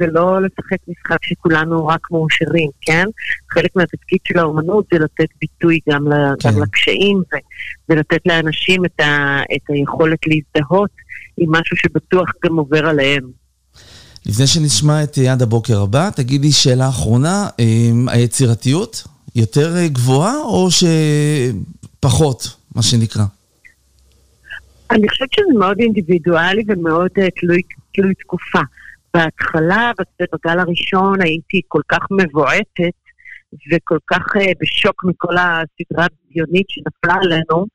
ולא 0.00 0.42
לשחק 0.42 0.78
משחק 0.88 1.24
שכולנו 1.24 1.86
רק 1.86 2.10
מאושרים, 2.10 2.70
כן? 2.80 3.04
חלק 3.50 3.76
מהתפקיד 3.76 4.18
של 4.24 4.38
האומנות 4.38 4.86
זה 4.92 4.98
לתת 4.98 5.28
ביטוי 5.40 5.78
גם, 5.90 6.04
כן. 6.40 6.48
גם 6.48 6.62
לקשיים 6.62 7.16
ו, 7.16 7.36
ולתת 7.88 8.20
לאנשים 8.26 8.84
את, 8.84 9.00
ה, 9.00 9.40
את 9.56 9.62
היכולת 9.68 10.18
להזדהות 10.26 10.90
עם 11.38 11.50
משהו 11.50 11.76
שבטוח 11.76 12.30
גם 12.44 12.56
עובר 12.56 12.86
עליהם. 12.86 13.30
לפני 14.26 14.46
שנשמע 14.46 15.02
את 15.02 15.18
יד 15.18 15.42
הבוקר 15.42 15.80
הבא, 15.82 16.10
תגידי 16.10 16.52
שאלה 16.52 16.88
אחרונה, 16.88 17.48
היצירתיות 18.06 19.04
יותר 19.36 19.86
גבוהה 19.86 20.36
או 20.36 20.68
שפחות, 20.70 22.56
מה 22.74 22.82
שנקרא? 22.82 23.22
אני 24.90 25.08
חושבת 25.08 25.32
שזה 25.32 25.58
מאוד 25.58 25.78
אינדיבידואלי 25.80 26.62
ומאוד 26.68 27.10
uh, 27.18 27.40
תלוי, 27.40 27.62
תלוי 27.94 28.14
תקופה. 28.14 28.60
בהתחלה, 29.14 29.92
בגל 30.20 30.58
הראשון, 30.58 31.20
הייתי 31.22 31.60
כל 31.68 31.82
כך 31.88 31.98
מבועטת 32.10 32.96
וכל 33.72 33.98
כך 34.06 34.36
uh, 34.36 34.40
בשוק 34.60 35.04
מכל 35.04 35.36
הסדרה 35.36 36.06
הבדיונית 36.06 36.66
שנפלה 36.68 37.14
עלינו, 37.22 37.66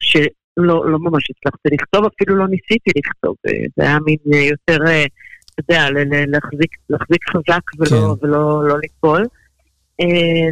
שלא 0.00 0.24
לא 0.64 0.98
ממש 0.98 1.24
הצלחתי 1.30 1.68
לכתוב, 1.72 2.04
אפילו 2.04 2.36
לא 2.36 2.48
ניסיתי 2.48 2.90
לכתוב. 2.96 3.36
זה 3.76 3.82
היה 3.82 3.98
מין 4.06 4.16
uh, 4.26 4.36
יותר, 4.36 4.84
uh, 4.84 5.08
אתה 5.54 5.74
יודע, 5.74 5.86
להחזיק, 6.26 6.70
להחזיק 6.90 7.24
חזק 7.28 7.60
ולא, 7.78 8.14
כן. 8.20 8.26
ולא 8.26 8.68
לא 8.68 8.78
ליפול. 8.78 9.26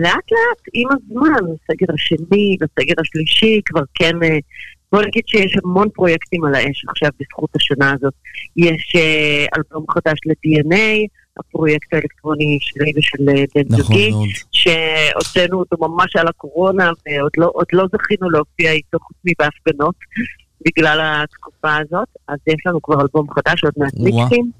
לאט 0.00 0.32
לאט, 0.32 0.62
עם 0.72 0.88
הזמן, 0.92 1.32
בסגר 1.34 1.94
השני, 1.94 2.56
בסגר 2.60 2.94
השלישי, 3.00 3.60
כבר 3.64 3.82
כן 3.94 4.16
בוא 4.92 5.02
נגיד 5.02 5.22
שיש 5.26 5.56
המון 5.64 5.88
פרויקטים 5.94 6.44
על 6.44 6.54
האש 6.54 6.84
עכשיו 6.88 7.10
בזכות 7.20 7.50
השנה 7.56 7.92
הזאת. 7.92 8.12
יש 8.56 8.92
אלבום 9.56 9.86
חדש 9.90 10.18
ל-DNA, 10.26 11.06
הפרויקט 11.38 11.94
האלקטרוני 11.94 12.58
שלי 12.60 12.92
ושל 12.96 13.28
אה, 13.28 13.44
בן 13.54 13.62
נכון 13.68 13.84
זוגי, 13.84 14.10
מאוד. 14.10 14.28
שהוצאנו 14.52 15.58
אותו 15.58 15.76
ממש 15.88 16.16
על 16.16 16.28
הקורונה, 16.28 16.90
ועוד 17.06 17.32
לא, 17.36 17.52
לא 17.72 17.84
זכינו 17.92 18.30
להופיע 18.30 18.72
איתו 18.72 18.98
חוץ 18.98 19.16
מבהפגנות 19.24 19.94
בגלל 20.66 21.00
התקופה 21.02 21.76
הזאת. 21.76 22.08
אז 22.28 22.38
יש 22.46 22.66
לנו 22.66 22.82
כבר 22.82 23.00
אלבום 23.00 23.26
חדש, 23.30 23.64
עוד 23.64 23.72
מעט 23.76 23.94
מיקסים. 23.94 24.50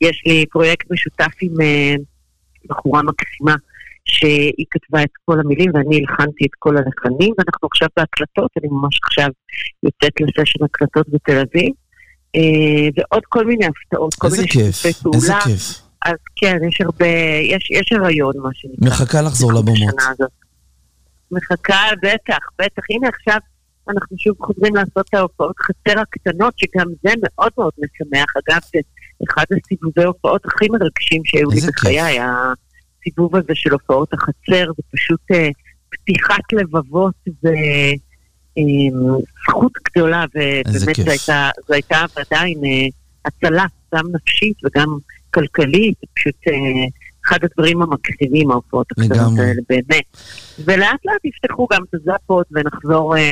יש 0.00 0.22
לי 0.26 0.46
פרויקט 0.46 0.90
משותף 0.90 1.32
עם 1.42 1.52
uh, 1.52 2.02
בחורה 2.68 3.02
מקסימה. 3.02 3.54
שהיא 4.04 4.66
כתבה 4.70 5.02
את 5.02 5.10
כל 5.24 5.40
המילים 5.40 5.70
ואני 5.74 6.00
הלחנתי 6.00 6.44
את 6.44 6.50
כל 6.58 6.76
הלחנים, 6.76 7.34
ואנחנו 7.38 7.68
עכשיו 7.72 7.88
בהקלטות, 7.96 8.50
אני 8.58 8.68
ממש 8.70 9.00
עכשיו 9.02 9.28
יוצאת 9.82 10.12
לסשן 10.20 10.64
הקלטות 10.64 11.08
בתל 11.08 11.38
אביב. 11.38 11.72
אה, 12.36 12.88
ועוד 12.96 13.22
כל 13.28 13.46
מיני 13.46 13.66
הפתעות, 13.66 14.14
כל 14.14 14.28
מיני 14.28 14.48
שיתופי 14.48 14.92
פעולה. 14.92 15.16
איזה 15.16 15.32
כיף. 15.44 15.81
אז 16.04 16.16
כן, 16.36 16.58
יש 16.68 16.80
הרבה, 16.80 17.06
יש, 17.42 17.70
יש 17.70 17.92
הריון, 17.92 18.32
מה 18.42 18.48
שנקרא. 18.52 18.88
מחכה 18.88 19.22
לחזור 19.22 19.52
לבמות. 19.52 19.94
מחכה, 21.30 21.82
בטח, 22.02 22.38
בטח. 22.58 22.82
הנה 22.90 23.08
עכשיו 23.08 23.38
אנחנו 23.88 24.16
שוב 24.18 24.36
חוזרים 24.40 24.74
לעשות 24.74 25.08
את 25.08 25.14
ההופעות 25.14 25.56
חצר 25.58 26.00
הקטנות, 26.00 26.54
שגם 26.56 26.86
זה 27.02 27.10
מאוד 27.22 27.52
מאוד 27.58 27.72
משמח. 27.78 28.26
אגב, 28.36 28.60
זה 28.74 28.78
אחד 29.30 29.44
הסיבובי 29.50 30.02
ההופעות 30.02 30.46
הכי 30.46 30.68
מרגשים 30.68 31.22
שהיו 31.24 31.50
לי 31.50 31.60
בחיי, 31.60 32.18
הסיבוב 32.20 33.36
הזה 33.36 33.54
של 33.54 33.72
הופעות 33.72 34.12
החצר, 34.12 34.70
זה 34.76 34.82
פשוט 34.92 35.20
אה, 35.32 35.48
פתיחת 35.88 36.52
לבבות 36.52 37.14
וזכות 37.26 37.72
אה, 39.76 39.82
גדולה, 39.90 40.24
ובאמת 40.34 40.96
זו 40.96 41.10
הייתה, 41.10 41.50
זו 41.68 41.74
הייתה 41.74 42.04
ועדיין 42.16 42.58
אה, 42.64 42.86
הצלה, 43.24 43.66
גם 43.94 44.04
נפשית 44.12 44.56
וגם 44.64 44.98
כלכלית, 45.34 45.94
זה 46.00 46.06
פשוט 46.14 46.34
אה, 46.48 46.52
אחד 47.26 47.38
הדברים 47.42 47.82
המקסימים, 47.82 48.50
ההופעות 48.50 48.86
הקטנות 48.90 49.38
האלה, 49.38 49.62
באמת. 49.68 50.04
ולאט 50.58 51.00
לאט 51.04 51.24
יפתחו 51.24 51.66
גם 51.72 51.82
את 51.82 51.94
הזאפות 51.94 52.46
ונחזור 52.52 53.16
אה, 53.16 53.30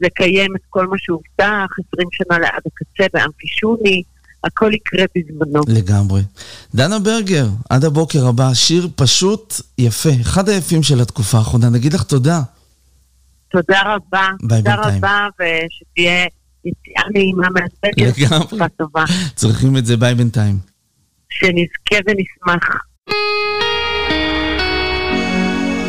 לקיים 0.00 0.56
את 0.56 0.60
כל 0.70 0.86
מה 0.86 0.96
שהובטח, 0.98 1.66
20 1.94 2.08
שנה 2.12 2.38
לעד 2.38 2.62
הקצה 2.66 3.06
באמפי 3.14 3.46
שוני. 3.46 4.02
הכל 4.44 4.70
יקרה 4.74 5.04
בזמנו. 5.16 5.62
לגמרי. 5.68 6.20
דנה 6.74 6.98
ברגר, 6.98 7.46
עד 7.70 7.84
הבוקר 7.84 8.26
הבא, 8.26 8.54
שיר 8.54 8.88
פשוט 8.96 9.54
יפה, 9.78 10.10
אחד 10.20 10.48
היפים 10.48 10.82
של 10.82 11.00
התקופה 11.00 11.38
האחרונה. 11.38 11.70
נגיד 11.70 11.92
לך 11.92 12.02
תודה. 12.02 12.40
תודה 13.50 13.82
רבה. 13.82 14.28
ביי 14.42 14.58
תודה 14.58 14.76
בינתיים. 14.76 14.96
רבה, 14.96 15.28
ושתהיה 15.34 16.26
יציאה 16.64 17.02
נעימה 17.14 17.48
מהסגר. 17.50 18.12
לגמרי. 18.18 18.68
טובה. 18.76 19.04
צריכים 19.34 19.76
את 19.76 19.86
זה 19.86 19.96
ביי 19.96 20.14
בינתיים. 20.14 20.71
שנזכה 21.38 22.02
ונשמח. 22.06 22.64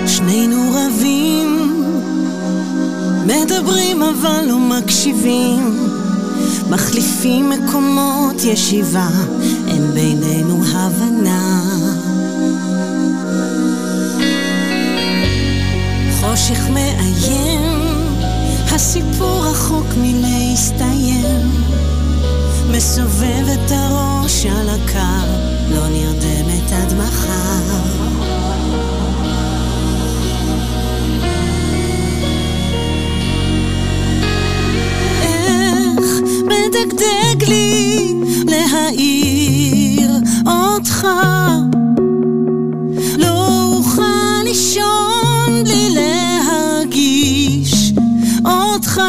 שנינו 0.08 0.72
רבים, 0.76 1.48
מדברים 3.26 4.04
אבל 4.04 4.46
לא 4.48 4.58
מקשיבים. 4.60 5.94
מחליפים 6.70 7.50
מקומות 7.50 8.36
ישיבה, 8.44 9.08
אין 9.68 9.92
בינינו 9.92 10.64
הבנה. 10.66 11.64
חושך 16.22 16.70
מאיים, 16.74 17.72
הסיפור 18.72 19.46
רחוק 19.46 19.88
מלהסתיים. 19.98 21.48
מסובב 22.78 23.46
את 23.54 23.72
הראש 23.72 24.46
על 24.46 24.70
הקר, 24.70 25.26
לא 25.70 25.88
נרדמת 25.88 26.72
עד 26.72 26.94
מחר. 26.94 28.04
מדגדג 36.46 37.50
לי 37.50 38.14
להעיר 38.46 40.12
אותך 40.48 41.08
לא 43.18 43.80
לישון 44.44 45.64
בלי 45.64 45.90
להרגיש 45.96 47.94
אותך 48.46 49.02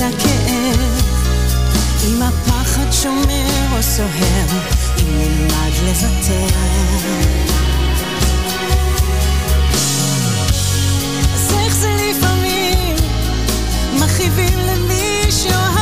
את 0.00 0.14
הכאב. 0.14 1.10
אם 2.08 2.22
הפחד 2.22 2.92
שומר 2.92 3.76
או 3.76 3.82
סוהר 3.82 4.46
אם 4.98 5.18
נלמד 5.18 5.72
לוותר. 5.82 6.56
אז 11.34 11.54
איך 11.58 11.74
זה 11.74 11.88
לפעמים? 12.10 12.96
מכאיבים 13.92 14.58
למי 14.58 15.26
שאוהבים 15.30 15.79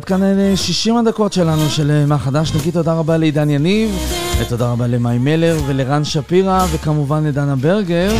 עד 0.00 0.04
כאן 0.04 0.20
60 0.56 0.96
הדקות 0.96 1.32
שלנו 1.32 1.70
של 1.70 2.06
מה 2.06 2.18
חדש. 2.18 2.54
נגיד 2.54 2.74
תודה 2.74 2.92
רבה 2.92 3.16
לעידן 3.16 3.50
יניב, 3.50 3.90
ותודה 4.40 4.72
רבה 4.72 4.86
למאי 4.86 5.18
מלר 5.18 5.56
ולרן 5.66 6.04
שפירא, 6.04 6.66
וכמובן 6.72 7.24
לדנה 7.24 7.56
ברגר. 7.56 8.12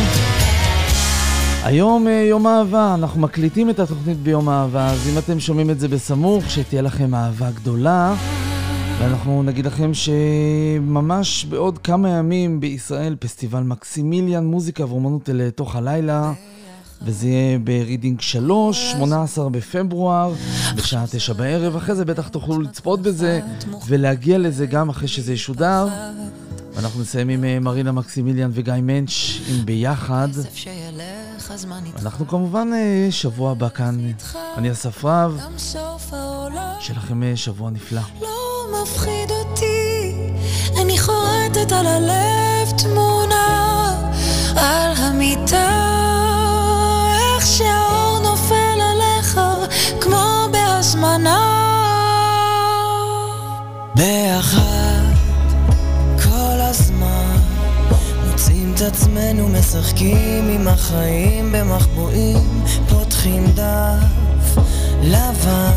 היום 1.63 2.07
יום 2.29 2.47
אהבה, 2.47 2.93
אנחנו 2.93 3.21
מקליטים 3.21 3.69
את 3.69 3.79
התוכנית 3.79 4.17
ביום 4.17 4.49
אהבה, 4.49 4.89
אז 4.91 5.09
אם 5.13 5.17
אתם 5.17 5.39
שומעים 5.39 5.69
את 5.69 5.79
זה 5.79 5.87
בסמוך, 5.87 6.49
שתהיה 6.49 6.81
לכם 6.81 7.15
אהבה 7.15 7.51
גדולה. 7.51 8.13
ואנחנו 8.99 9.43
נגיד 9.43 9.65
לכם 9.65 9.91
שממש 9.93 11.45
בעוד 11.45 11.77
כמה 11.77 12.09
ימים 12.09 12.59
בישראל 12.59 13.15
פסטיבל 13.19 13.63
מקסימיליאן 13.63 14.45
מוזיקה 14.45 14.85
ואומנות 14.85 15.29
לתוך 15.33 15.75
הלילה 15.75 16.33
וזה 17.03 17.27
יהיה 17.27 17.59
ברידינג 17.59 18.21
3, 18.21 18.91
18 18.91 19.49
בפברואר, 19.49 20.33
בשעה 20.75 21.05
9 21.11 21.33
בערב. 21.33 21.75
אחרי 21.75 21.95
זה 21.95 22.05
בטח 22.05 22.27
תוכלו 22.27 22.61
לצפות 22.61 23.01
בזה 23.01 23.39
ולהגיע 23.87 24.37
לזה 24.37 24.65
גם 24.65 24.89
אחרי 24.89 25.07
שזה 25.07 25.33
ישודר. 25.33 25.87
ואנחנו 26.73 27.01
נסיים 27.01 27.29
עם 27.29 27.43
אה, 27.43 27.59
מרינה 27.59 27.91
מקסימיליאן 27.91 28.49
וגיא 28.53 28.73
מנטש 28.81 29.11
עם 29.49 29.65
ביחד. 29.65 30.27
אנחנו 32.01 32.27
כמובן 32.27 32.69
אה, 32.73 33.07
שבוע 33.11 33.51
הבא 33.51 33.69
כאן. 33.69 33.97
אני 34.57 34.71
אסף 34.71 35.05
ראב. 35.05 35.39
שיהיה 36.79 36.99
לכם 36.99 37.23
אה, 37.23 37.33
שבוע 37.35 37.69
נפלא. 37.69 38.01
לא 38.21 38.81
מפחיד 38.83 39.31
אותי, 39.31 40.13
אני 40.81 40.99
חורטת 40.99 41.71
על 41.71 41.87
הלב 41.87 42.71
תמונה 42.77 44.11
על 44.55 44.93
המיטה. 44.97 46.00
בהזמנה. 51.01 51.37
ביחד 53.95 54.61
כל 56.23 56.59
הזמן 56.59 57.37
מוצאים 58.27 58.73
את 58.75 58.81
עצמנו 58.81 59.49
משחקים 59.49 60.49
עם 60.49 60.67
החיים 60.67 61.51
במחבואים 61.51 62.63
פותחים 62.89 63.45
דף 63.45 64.61
לבן 65.01 65.71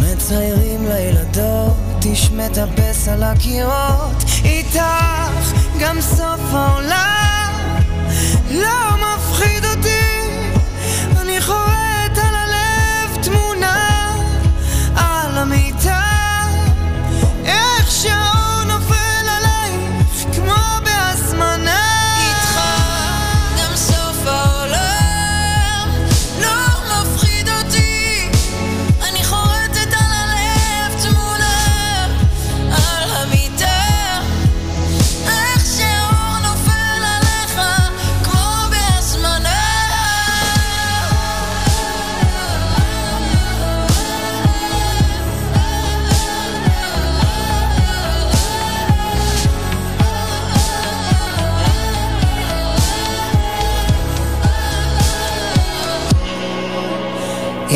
מציירים 0.00 0.86
לילדות, 0.88 2.04
איש 2.04 2.30
מטפס 2.30 3.08
על 3.08 3.22
הקירות, 3.22 4.24
איתך 4.44 4.80
גם 5.80 6.00
סוף 6.00 6.40
העולם 6.52 7.52
לא 8.50 8.96
מפחיד 8.96 9.64
אותי, 9.64 9.75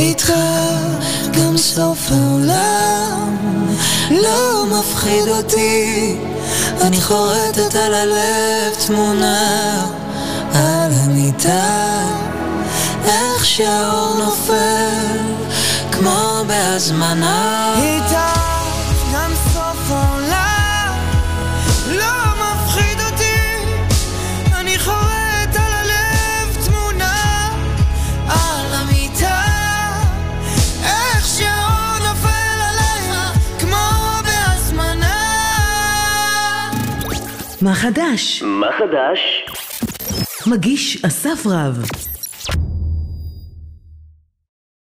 איתך 0.00 0.32
גם 1.32 1.56
סוף 1.56 1.98
העולם. 2.12 3.36
לא 4.10 4.66
מפחיד 4.66 5.28
אותי. 5.28 6.16
אני 6.80 7.00
חורטת 7.00 7.74
על 7.74 7.94
הלב 7.94 8.74
תמונה 8.86 9.86
על 10.54 10.92
המיטה. 10.92 12.00
איך 13.04 13.46
שהאור 13.46 14.14
נופל 14.18 15.18
כמו 15.92 16.44
בהזמנה. 16.46 17.74
איתך 17.76 18.49
מה 37.62 37.74
חדש? 37.74 38.42
מה 38.42 38.66
חדש? 38.78 39.44
מגיש 40.46 41.04
אסף 41.04 41.46
רב 41.46 41.84